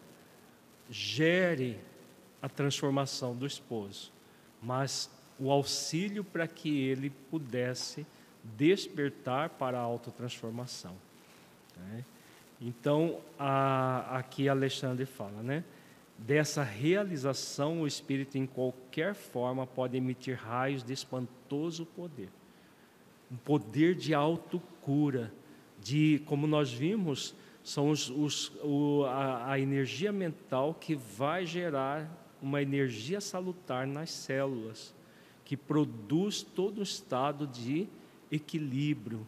[0.89, 1.79] gere
[2.41, 4.11] a transformação do esposo,
[4.61, 5.09] mas
[5.39, 8.05] o auxílio para que ele pudesse
[8.43, 10.95] despertar para a autotransformação.
[11.77, 12.05] Né?
[12.61, 15.63] Então, a, aqui Alexandre fala, né?
[16.17, 22.29] Dessa realização, o espírito, em qualquer forma, pode emitir raios de espantoso poder.
[23.29, 25.33] Um poder de autocura,
[25.81, 27.35] de, como nós vimos,
[27.65, 32.07] são os, os, o, a, a energia mental que vai gerar
[32.39, 34.93] uma energia salutar nas células,
[35.43, 37.87] que produz todo um estado de
[38.31, 39.25] equilíbrio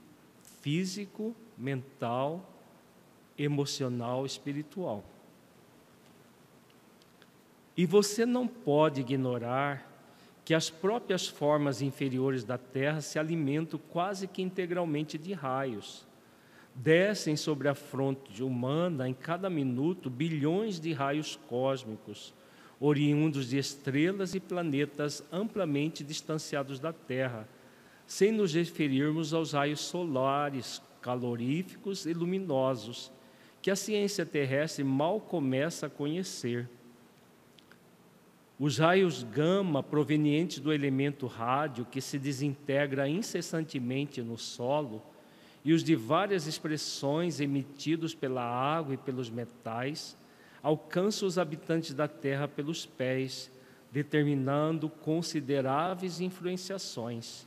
[0.62, 2.48] físico, mental,
[3.36, 5.04] emocional, espiritual.
[7.76, 9.84] E você não pode ignorar
[10.46, 16.06] que as próprias formas inferiores da Terra se alimentam quase que integralmente de raios
[16.78, 22.34] descem sobre a fronte humana em cada minuto bilhões de raios cósmicos,
[22.80, 27.50] oriundos de estrelas e planetas amplamente distanciados da Terra,
[28.06, 33.12] sem nos referirmos aos raios solares, caloríficos e luminosos,
[33.60, 36.70] que a ciência terrestre mal começa a conhecer.
[38.60, 45.02] Os raios gama provenientes do elemento rádio, que se desintegra incessantemente no solo,
[45.68, 50.16] e os de várias expressões emitidos pela água e pelos metais
[50.64, 53.52] alcançam os habitantes da terra pelos pés,
[53.92, 57.46] determinando consideráveis influenciações.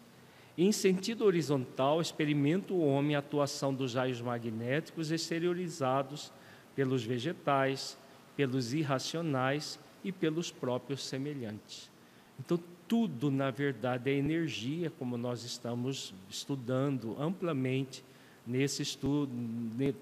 [0.59, 6.31] Em sentido horizontal, experimenta o homem a atuação dos raios magnéticos exteriorizados
[6.77, 7.97] pelos vegetais,
[8.37, 11.91] pelos irracionais e pelos próprios semelhantes.
[12.39, 18.09] Então, tudo, na verdade, é energia, como nós estamos estudando amplamente
[18.47, 19.30] nesse estudo,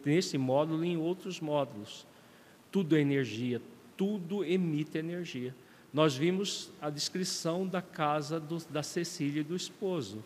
[0.05, 2.07] nesse módulo e em outros módulos.
[2.70, 3.61] Tudo é energia,
[3.97, 5.55] tudo emite energia.
[5.93, 10.22] Nós vimos a descrição da casa do, da Cecília e do esposo,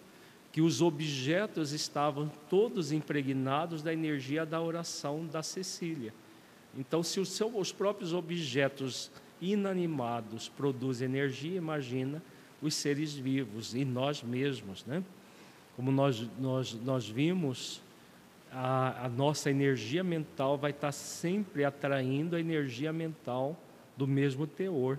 [0.51, 6.13] que os objetos estavam todos impregnados da energia da oração da Cecília.
[6.77, 9.11] Então, se os, seus, os próprios objetos
[9.41, 12.23] inanimados produzem energia, imagina
[12.61, 15.03] os seres vivos e nós mesmos, né?
[15.75, 17.81] Como nós, nós, nós vimos
[18.53, 23.59] a, a nossa energia mental vai estar sempre atraindo a energia mental
[23.97, 24.99] do mesmo teor.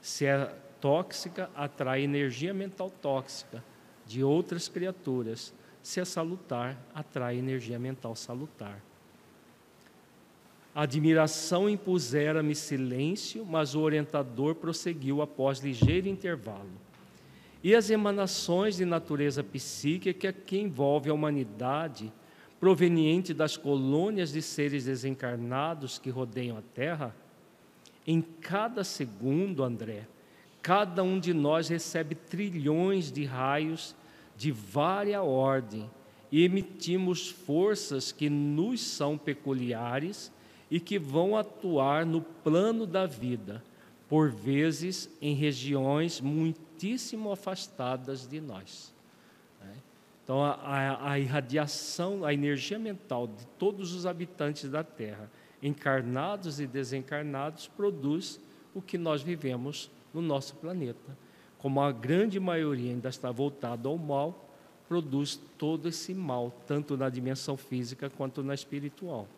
[0.00, 3.64] Se é tóxica, atrai energia mental tóxica
[4.06, 5.54] de outras criaturas.
[5.82, 8.78] Se é salutar, atrai energia mental salutar.
[10.74, 16.70] A admiração impusera-me silêncio, mas o orientador prosseguiu após ligeiro intervalo.
[17.62, 22.12] E as emanações de natureza psíquica que envolve a humanidade
[22.62, 27.12] proveniente das colônias de seres desencarnados que rodeiam a Terra,
[28.06, 30.06] em cada segundo, André,
[30.62, 33.96] cada um de nós recebe trilhões de raios
[34.36, 35.90] de vária ordem,
[36.30, 40.30] e emitimos forças que nos são peculiares
[40.70, 43.60] e que vão atuar no plano da vida,
[44.08, 48.91] por vezes em regiões muitíssimo afastadas de nós.
[50.24, 55.30] Então, a, a, a irradiação, a energia mental de todos os habitantes da Terra,
[55.62, 58.40] encarnados e desencarnados, produz
[58.74, 61.16] o que nós vivemos no nosso planeta.
[61.58, 64.48] Como a grande maioria ainda está voltada ao mal,
[64.88, 69.28] produz todo esse mal, tanto na dimensão física quanto na espiritual.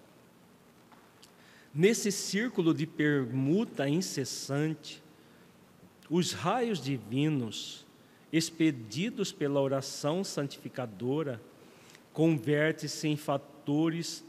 [1.72, 5.03] Nesse círculo de permuta incessante,
[6.09, 7.87] os raios divinos,
[8.37, 11.41] expedidos pela oração santificadora,
[12.12, 14.24] convertem-se em fatores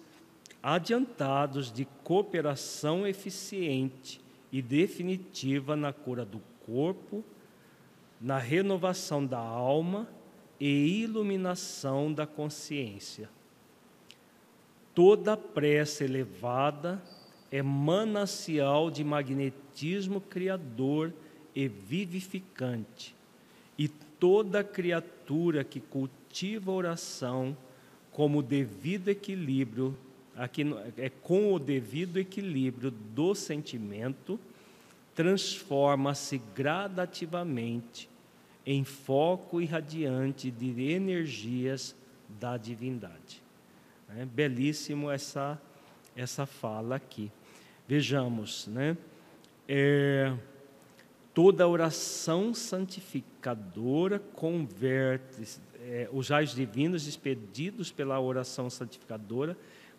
[0.61, 7.23] adiantados de cooperação eficiente e definitiva na cura do corpo,
[8.21, 10.07] na renovação da alma
[10.59, 13.27] e iluminação da consciência.
[14.93, 17.01] Toda prece elevada
[17.51, 21.11] é manancial de magnetismo criador
[21.55, 23.15] e vivificante,
[23.77, 27.55] e toda criatura que cultiva oração
[28.11, 29.97] como devido equilíbrio,
[30.35, 30.63] aqui
[30.97, 34.39] é com o devido equilíbrio do sentimento,
[35.13, 38.09] transforma-se gradativamente
[38.65, 41.95] em foco irradiante de energias
[42.27, 43.43] da divindade.
[44.17, 45.61] É belíssimo essa,
[46.15, 47.31] essa fala aqui.
[47.87, 48.97] Vejamos, né?
[49.67, 50.33] É,
[51.35, 59.57] toda oração santificadora converte, é, os raios divinos expedidos pela oração santificadora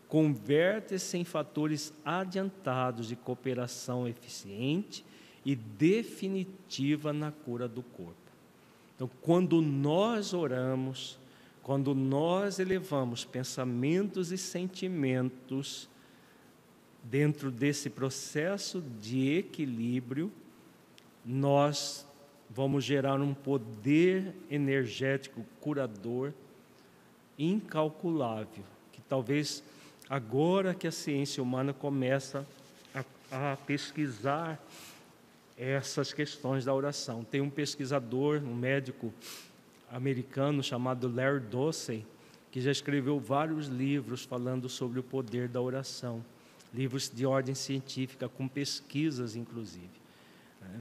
[0.08, 5.04] converte-se em fatores adiantados de cooperação eficiente
[5.44, 8.14] e definitiva na cura do corpo.
[8.94, 11.18] Então, quando nós oramos,
[11.62, 15.86] quando nós elevamos pensamentos e sentimentos
[17.04, 20.32] dentro desse processo de equilíbrio,
[21.26, 22.06] nós
[22.48, 26.32] vamos gerar um poder energético curador
[27.36, 29.62] incalculável, que talvez
[30.08, 32.46] agora que a ciência humana começa
[32.94, 34.64] a, a pesquisar
[35.58, 37.24] essas questões da oração.
[37.24, 39.12] Tem um pesquisador, um médico
[39.90, 42.06] americano chamado Larry Dossey,
[42.52, 46.24] que já escreveu vários livros falando sobre o poder da oração,
[46.72, 49.90] livros de ordem científica, com pesquisas, inclusive.
[50.60, 50.80] Né?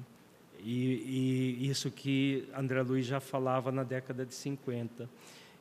[0.65, 5.07] E, e, isso que André Luiz já falava na década de 50.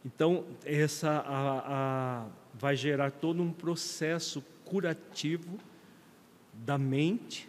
[0.04, 5.58] Então, essa a, a, vai gerar todo um processo curativo
[6.52, 7.48] da mente,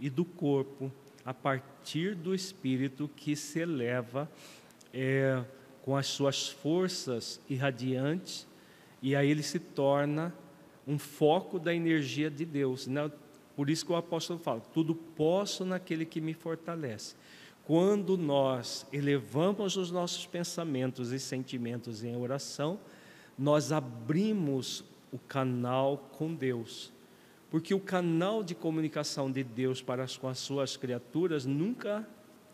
[0.00, 0.92] e do corpo
[1.24, 4.30] a partir do espírito que se eleva
[4.92, 5.42] é,
[5.82, 8.46] com as suas forças irradiantes
[9.02, 10.34] e aí ele se torna
[10.86, 12.86] um foco da energia de Deus.
[12.86, 13.10] Né?
[13.58, 17.16] Por isso que o apóstolo fala: tudo posso naquele que me fortalece.
[17.64, 22.78] Quando nós elevamos os nossos pensamentos e sentimentos em oração,
[23.36, 26.92] nós abrimos o canal com Deus.
[27.50, 32.08] Porque o canal de comunicação de Deus para com as suas criaturas nunca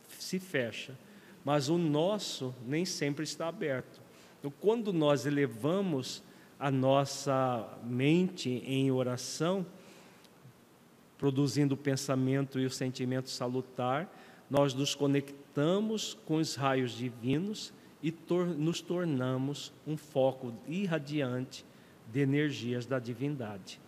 [0.08, 0.98] se fecha,
[1.44, 4.00] mas o nosso nem sempre está aberto.
[4.38, 6.22] Então, quando nós elevamos
[6.58, 9.66] a nossa mente em oração,
[11.18, 14.08] produzindo o pensamento e o sentimento salutar,
[14.50, 17.72] nós nos conectamos com os raios divinos
[18.02, 21.64] e tor nos tornamos um foco irradiante
[22.12, 23.80] de energias da divindade.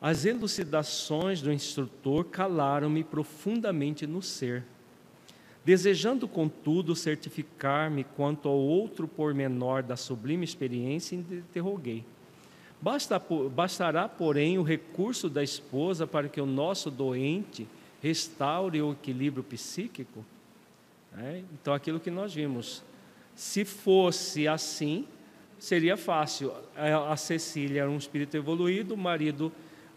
[0.00, 4.64] As elucidações do instrutor calaram-me profundamente no ser.
[5.64, 12.04] Desejando, contudo, certificar-me quanto ao outro pormenor da sublime experiência, interroguei.
[12.82, 17.66] Basta, bastará, porém, o recurso da esposa para que o nosso doente
[18.02, 20.24] restaure o equilíbrio psíquico?
[21.16, 22.82] É, então, aquilo que nós vimos.
[23.36, 25.06] Se fosse assim,
[25.60, 26.52] seria fácil.
[27.08, 29.52] A Cecília era um espírito evoluído, o marido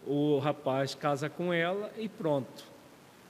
[0.06, 2.64] o rapaz casa com ela e pronto.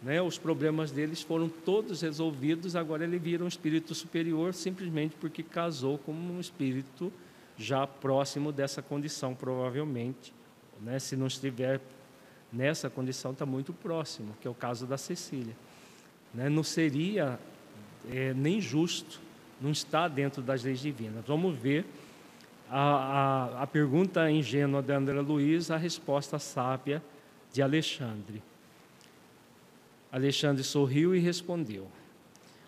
[0.03, 0.20] Né?
[0.20, 5.97] Os problemas deles foram todos resolvidos, agora ele vira um espírito superior simplesmente porque casou
[5.97, 7.11] com um espírito
[7.57, 10.33] já próximo dessa condição, provavelmente.
[10.81, 10.99] Né?
[10.99, 11.81] Se não estiver
[12.53, 15.57] nessa condição, está muito próximo, que é o caso da Cecília.
[16.33, 16.49] Né?
[16.49, 17.39] Não seria
[18.11, 19.20] é, nem justo,
[19.61, 21.24] não está dentro das leis divinas.
[21.27, 21.85] Vamos ver
[22.69, 27.03] a, a, a pergunta ingênua de André Luiz, a resposta sábia
[27.53, 28.43] de Alexandre.
[30.11, 31.89] Alexandre sorriu e respondeu: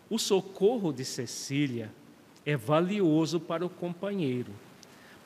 [0.08, 1.90] O socorro de Cecília
[2.44, 4.52] é valioso para o companheiro,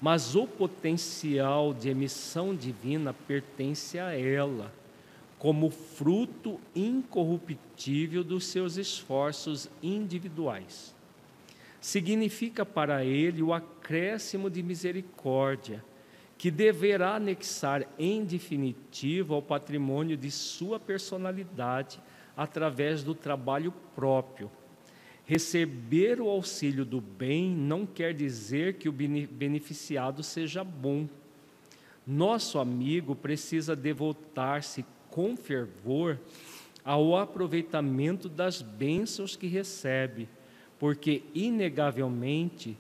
[0.03, 4.75] mas o potencial de emissão divina pertence a ela,
[5.39, 10.93] como fruto incorruptível dos seus esforços individuais.
[11.81, 15.85] Significa para ele o acréscimo de misericórdia
[16.37, 22.01] que deverá anexar em definitivo ao patrimônio de sua personalidade
[22.37, 24.51] através do trabalho próprio.
[25.25, 31.07] Receber o auxílio do bem não quer dizer que o beneficiado seja bom.
[32.07, 36.19] Nosso amigo precisa devotar-se com fervor
[36.85, 40.29] ao aproveitamento das bênçãos que recebe,
[40.81, 42.77] porque, inegavelmente,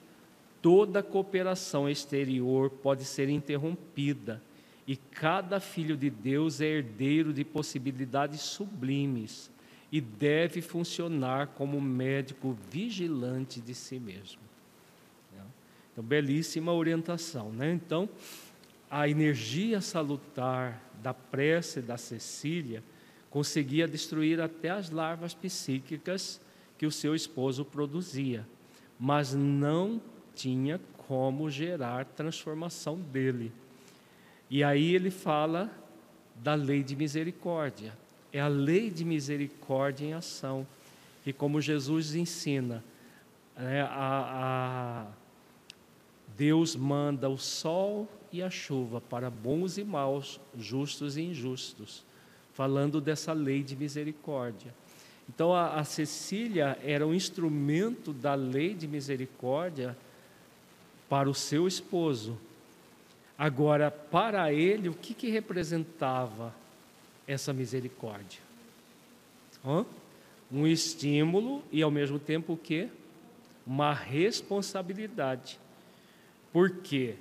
[0.60, 4.42] toda cooperação exterior pode ser interrompida
[4.88, 9.51] e cada filho de Deus é herdeiro de possibilidades sublimes
[9.92, 14.40] e deve funcionar como médico vigilante de si mesmo.
[15.92, 17.70] Então, belíssima orientação, né?
[17.70, 18.08] Então,
[18.90, 22.82] a energia salutar da prece da Cecília
[23.28, 26.40] conseguia destruir até as larvas psíquicas
[26.78, 28.46] que o seu esposo produzia,
[28.98, 30.00] mas não
[30.34, 33.52] tinha como gerar transformação dele.
[34.48, 35.70] E aí ele fala
[36.36, 37.92] da lei de misericórdia.
[38.32, 40.66] É a lei de misericórdia em ação.
[41.24, 42.82] E como Jesus ensina,
[43.56, 45.06] né, a, a
[46.36, 52.04] Deus manda o sol e a chuva para bons e maus, justos e injustos,
[52.54, 54.74] falando dessa lei de misericórdia.
[55.28, 59.96] Então a, a Cecília era um instrumento da lei de misericórdia
[61.08, 62.38] para o seu esposo.
[63.36, 66.54] Agora, para ele, o que, que representava
[67.26, 68.40] essa misericórdia?
[69.64, 69.84] Hã?
[70.50, 72.88] Um estímulo e, ao mesmo tempo, o quê?
[73.66, 75.58] Uma responsabilidade.
[76.52, 77.14] Por quê?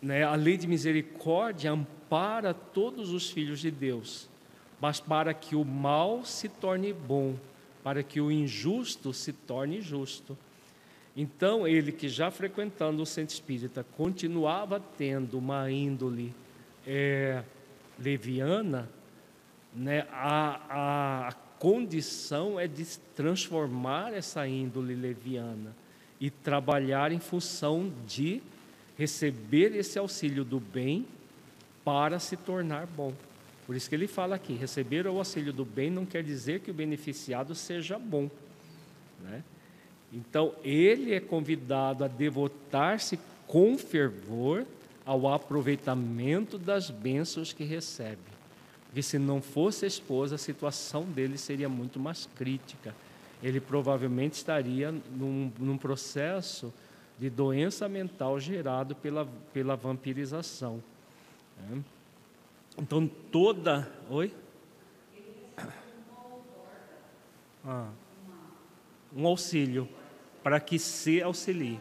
[0.00, 4.28] Né, a lei de misericórdia ampara todos os filhos de Deus,
[4.80, 7.36] mas para que o mal se torne bom,
[7.84, 10.36] para que o injusto se torne justo.
[11.16, 16.34] Então, ele que já frequentando o centro espírita continuava tendo uma índole
[16.86, 17.44] é,
[17.98, 18.88] leviana,
[19.74, 22.84] né, a, a condição é de
[23.14, 25.74] transformar essa índole leviana
[26.20, 28.42] e trabalhar em função de
[28.96, 31.06] receber esse auxílio do bem
[31.84, 33.12] para se tornar bom.
[33.66, 36.70] Por isso que ele fala aqui: receber o auxílio do bem não quer dizer que
[36.70, 38.30] o beneficiado seja bom.
[39.20, 39.42] Né?
[40.12, 44.66] Então, ele é convidado a devotar-se com fervor
[45.06, 48.31] ao aproveitamento das bênçãos que recebe.
[48.92, 52.94] Porque se não fosse a esposa, a situação dele seria muito mais crítica.
[53.42, 56.70] Ele provavelmente estaria num, num processo
[57.18, 60.84] de doença mental gerado pela, pela vampirização.
[61.56, 61.82] Né?
[62.76, 63.90] Então, toda.
[64.10, 64.30] Oi?
[67.64, 67.88] Ah,
[69.16, 69.88] um auxílio
[70.42, 71.80] para que se auxilie.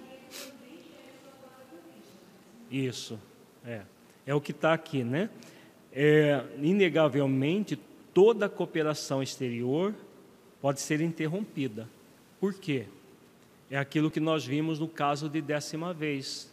[2.71, 3.19] Isso,
[3.65, 3.81] é.
[4.25, 5.29] É o que está aqui, né?
[5.93, 7.77] É, inegavelmente,
[8.13, 9.93] toda cooperação exterior
[10.61, 11.87] pode ser interrompida.
[12.39, 12.85] Por quê?
[13.69, 16.51] É aquilo que nós vimos no caso de décima vez.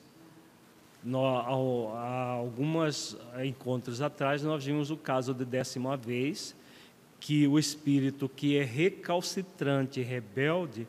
[1.02, 6.54] No, há alguns encontros atrás, nós vimos o caso de décima vez,
[7.20, 10.86] que o espírito que é recalcitrante rebelde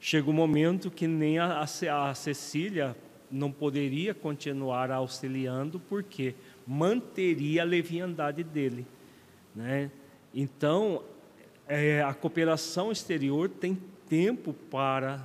[0.00, 2.96] chega um momento que nem a, a Cecília
[3.30, 6.34] não poderia continuar auxiliando, porque
[6.66, 8.86] manteria a leviandade dele.
[9.54, 9.90] Né?
[10.32, 11.02] Então,
[11.66, 13.78] é, a cooperação exterior tem
[14.08, 15.24] tempo para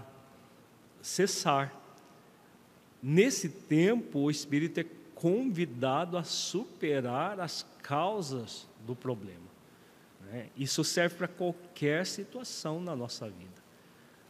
[1.01, 1.73] cessar.
[3.01, 4.85] Nesse tempo, o espírito é
[5.15, 9.49] convidado a superar as causas do problema.
[10.21, 10.47] Né?
[10.55, 13.59] Isso serve para qualquer situação na nossa vida.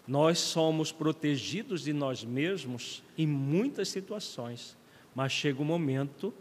[0.07, 4.75] Nós somos protegidos de nós mesmos em muitas situações,
[5.13, 6.33] mas chega um momento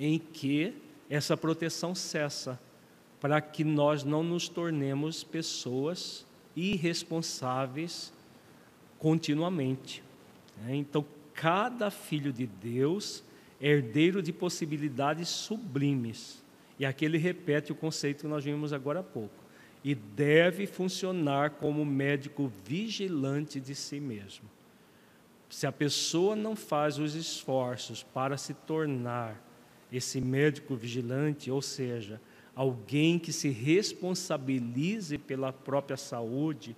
[0.00, 0.72] em que
[1.10, 2.58] essa proteção cessa,
[3.20, 6.24] para que nós não nos tornemos pessoas
[6.56, 8.10] irresponsáveis
[8.98, 10.02] continuamente.
[10.62, 10.76] Né?
[10.76, 11.04] Então,
[11.34, 13.22] cada filho de Deus
[13.60, 16.42] é herdeiro de possibilidades sublimes.
[16.78, 19.34] E aqui ele repete o conceito que nós vimos agora há pouco
[19.84, 24.48] e deve funcionar como médico vigilante de si mesmo.
[25.50, 29.49] Se a pessoa não faz os esforços para se tornar
[29.92, 32.20] esse médico vigilante, ou seja,
[32.54, 36.76] alguém que se responsabilize pela própria saúde,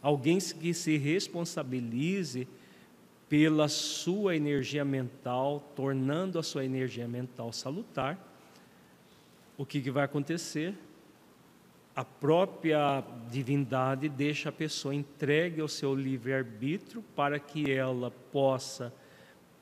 [0.00, 2.46] alguém que se responsabilize
[3.28, 8.18] pela sua energia mental, tornando a sua energia mental salutar,
[9.58, 10.74] o que, que vai acontecer?
[11.94, 18.92] A própria divindade deixa a pessoa entregue ao seu livre-arbítrio para que ela possa,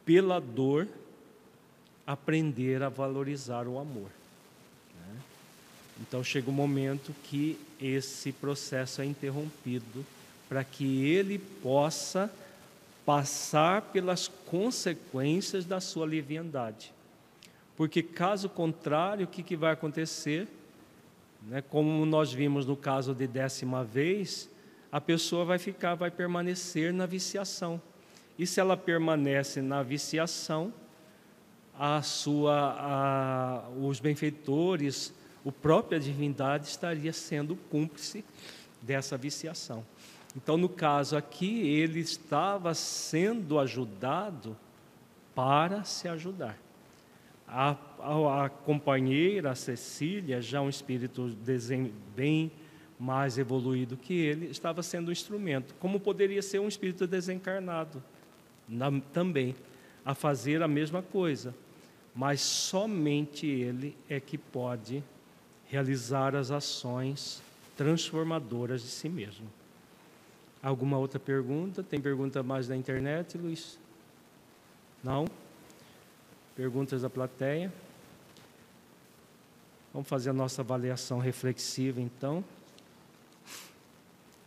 [0.05, 0.89] pela dor,
[2.07, 4.11] aprender a valorizar o amor.
[5.01, 5.17] Né?
[6.01, 10.05] Então chega um momento que esse processo é interrompido
[10.49, 12.31] para que ele possa
[13.05, 16.93] passar pelas consequências da sua leviandade.
[17.77, 20.47] Porque caso contrário, o que, que vai acontecer?
[21.43, 24.49] Né, como nós vimos no caso de décima vez,
[24.91, 27.81] a pessoa vai ficar, vai permanecer na viciação.
[28.39, 30.73] E se ela permanece na viciação,
[31.79, 35.13] a sua, a, os benfeitores,
[35.45, 38.25] o própria divindade estaria sendo cúmplice
[38.81, 39.85] dessa viciação.
[40.37, 44.57] Então, no caso aqui, ele estava sendo ajudado
[45.35, 46.59] para se ajudar.
[47.47, 51.37] A, a, a companheira, a Cecília, já um espírito
[52.17, 52.51] bem
[52.99, 58.03] mais evoluído que ele, estava sendo um instrumento, como poderia ser um espírito desencarnado
[58.69, 59.55] na, também,
[60.05, 61.55] a fazer a mesma coisa.
[62.15, 65.03] Mas somente ele é que pode
[65.67, 67.43] realizar as ações
[67.77, 69.47] transformadoras de si mesmo.
[70.63, 71.83] Alguma outra pergunta?
[71.83, 73.79] Tem pergunta mais da internet, Luiz?
[75.03, 75.27] Não?
[76.55, 77.73] Perguntas da plateia?
[79.93, 82.45] Vamos fazer a nossa avaliação reflexiva então.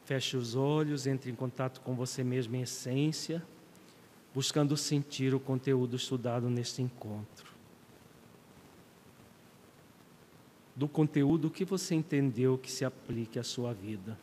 [0.05, 3.43] Feche os olhos, entre em contato com você mesmo em essência,
[4.33, 7.56] buscando sentir o conteúdo estudado neste encontro.
[10.77, 14.15] Do conteúdo que você entendeu que se aplique à sua vida.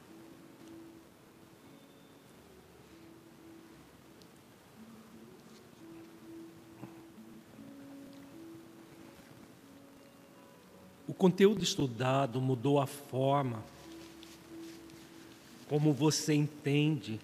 [11.08, 13.60] O conteúdo estudado mudou a forma
[15.68, 17.20] como você entende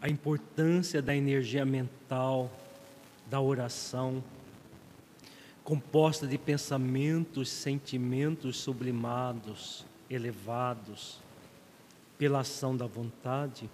[0.00, 2.50] a importância da energia mental,
[3.30, 4.22] da oração,
[5.66, 11.18] composta de pensamentos, sentimentos sublimados, elevados,
[12.16, 13.68] pela ação da vontade?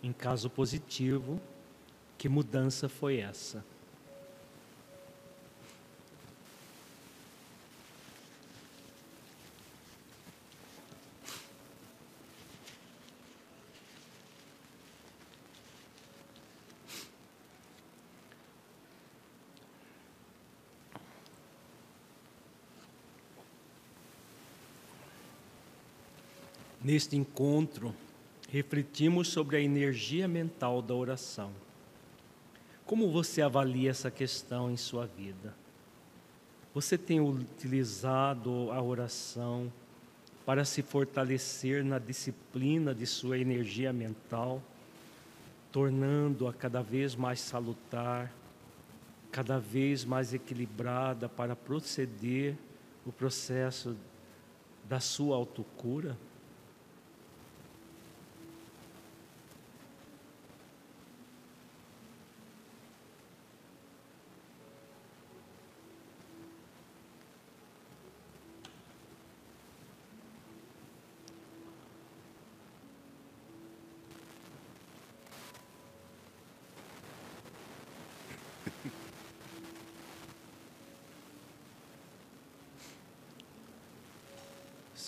[0.00, 1.40] Em caso positivo,
[2.16, 3.64] que mudança foi essa?
[26.88, 27.94] Neste encontro,
[28.48, 31.52] refletimos sobre a energia mental da oração.
[32.86, 35.54] Como você avalia essa questão em sua vida?
[36.72, 39.70] Você tem utilizado a oração
[40.46, 44.62] para se fortalecer na disciplina de sua energia mental,
[45.70, 48.32] tornando-a cada vez mais salutar,
[49.30, 52.56] cada vez mais equilibrada para proceder
[53.04, 53.94] o processo
[54.88, 56.16] da sua autocura?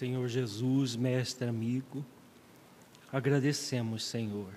[0.00, 2.02] Senhor Jesus, mestre amigo,
[3.12, 4.50] agradecemos, Senhor,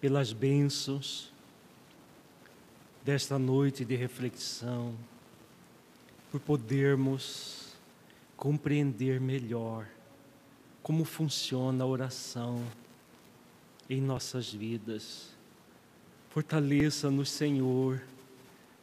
[0.00, 1.32] pelas bênçãos
[3.04, 4.92] desta noite de reflexão,
[6.32, 7.76] por podermos
[8.36, 9.86] compreender melhor
[10.82, 12.60] como funciona a oração
[13.88, 15.30] em nossas vidas.
[16.30, 18.02] Fortaleça-nos, Senhor,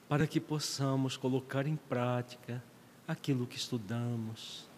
[0.08, 2.64] para que possamos colocar em prática
[3.08, 4.70] aquilo que estudamos,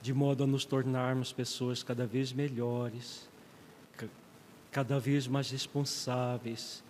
[0.00, 3.28] de modo a nos tornarmos pessoas cada vez melhores,
[4.70, 6.82] cada vez mais responsáveis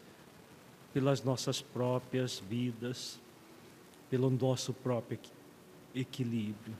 [0.95, 3.21] pelas nossas próprias vidas,
[4.09, 5.19] pelo nosso próprio
[5.95, 6.77] equilíbrio.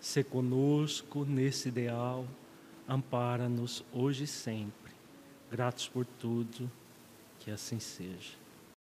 [0.00, 2.26] Se conosco nesse ideal,
[2.88, 4.92] ampara-nos hoje e sempre.
[5.50, 6.70] Gratos por tudo,
[7.40, 8.47] que assim seja.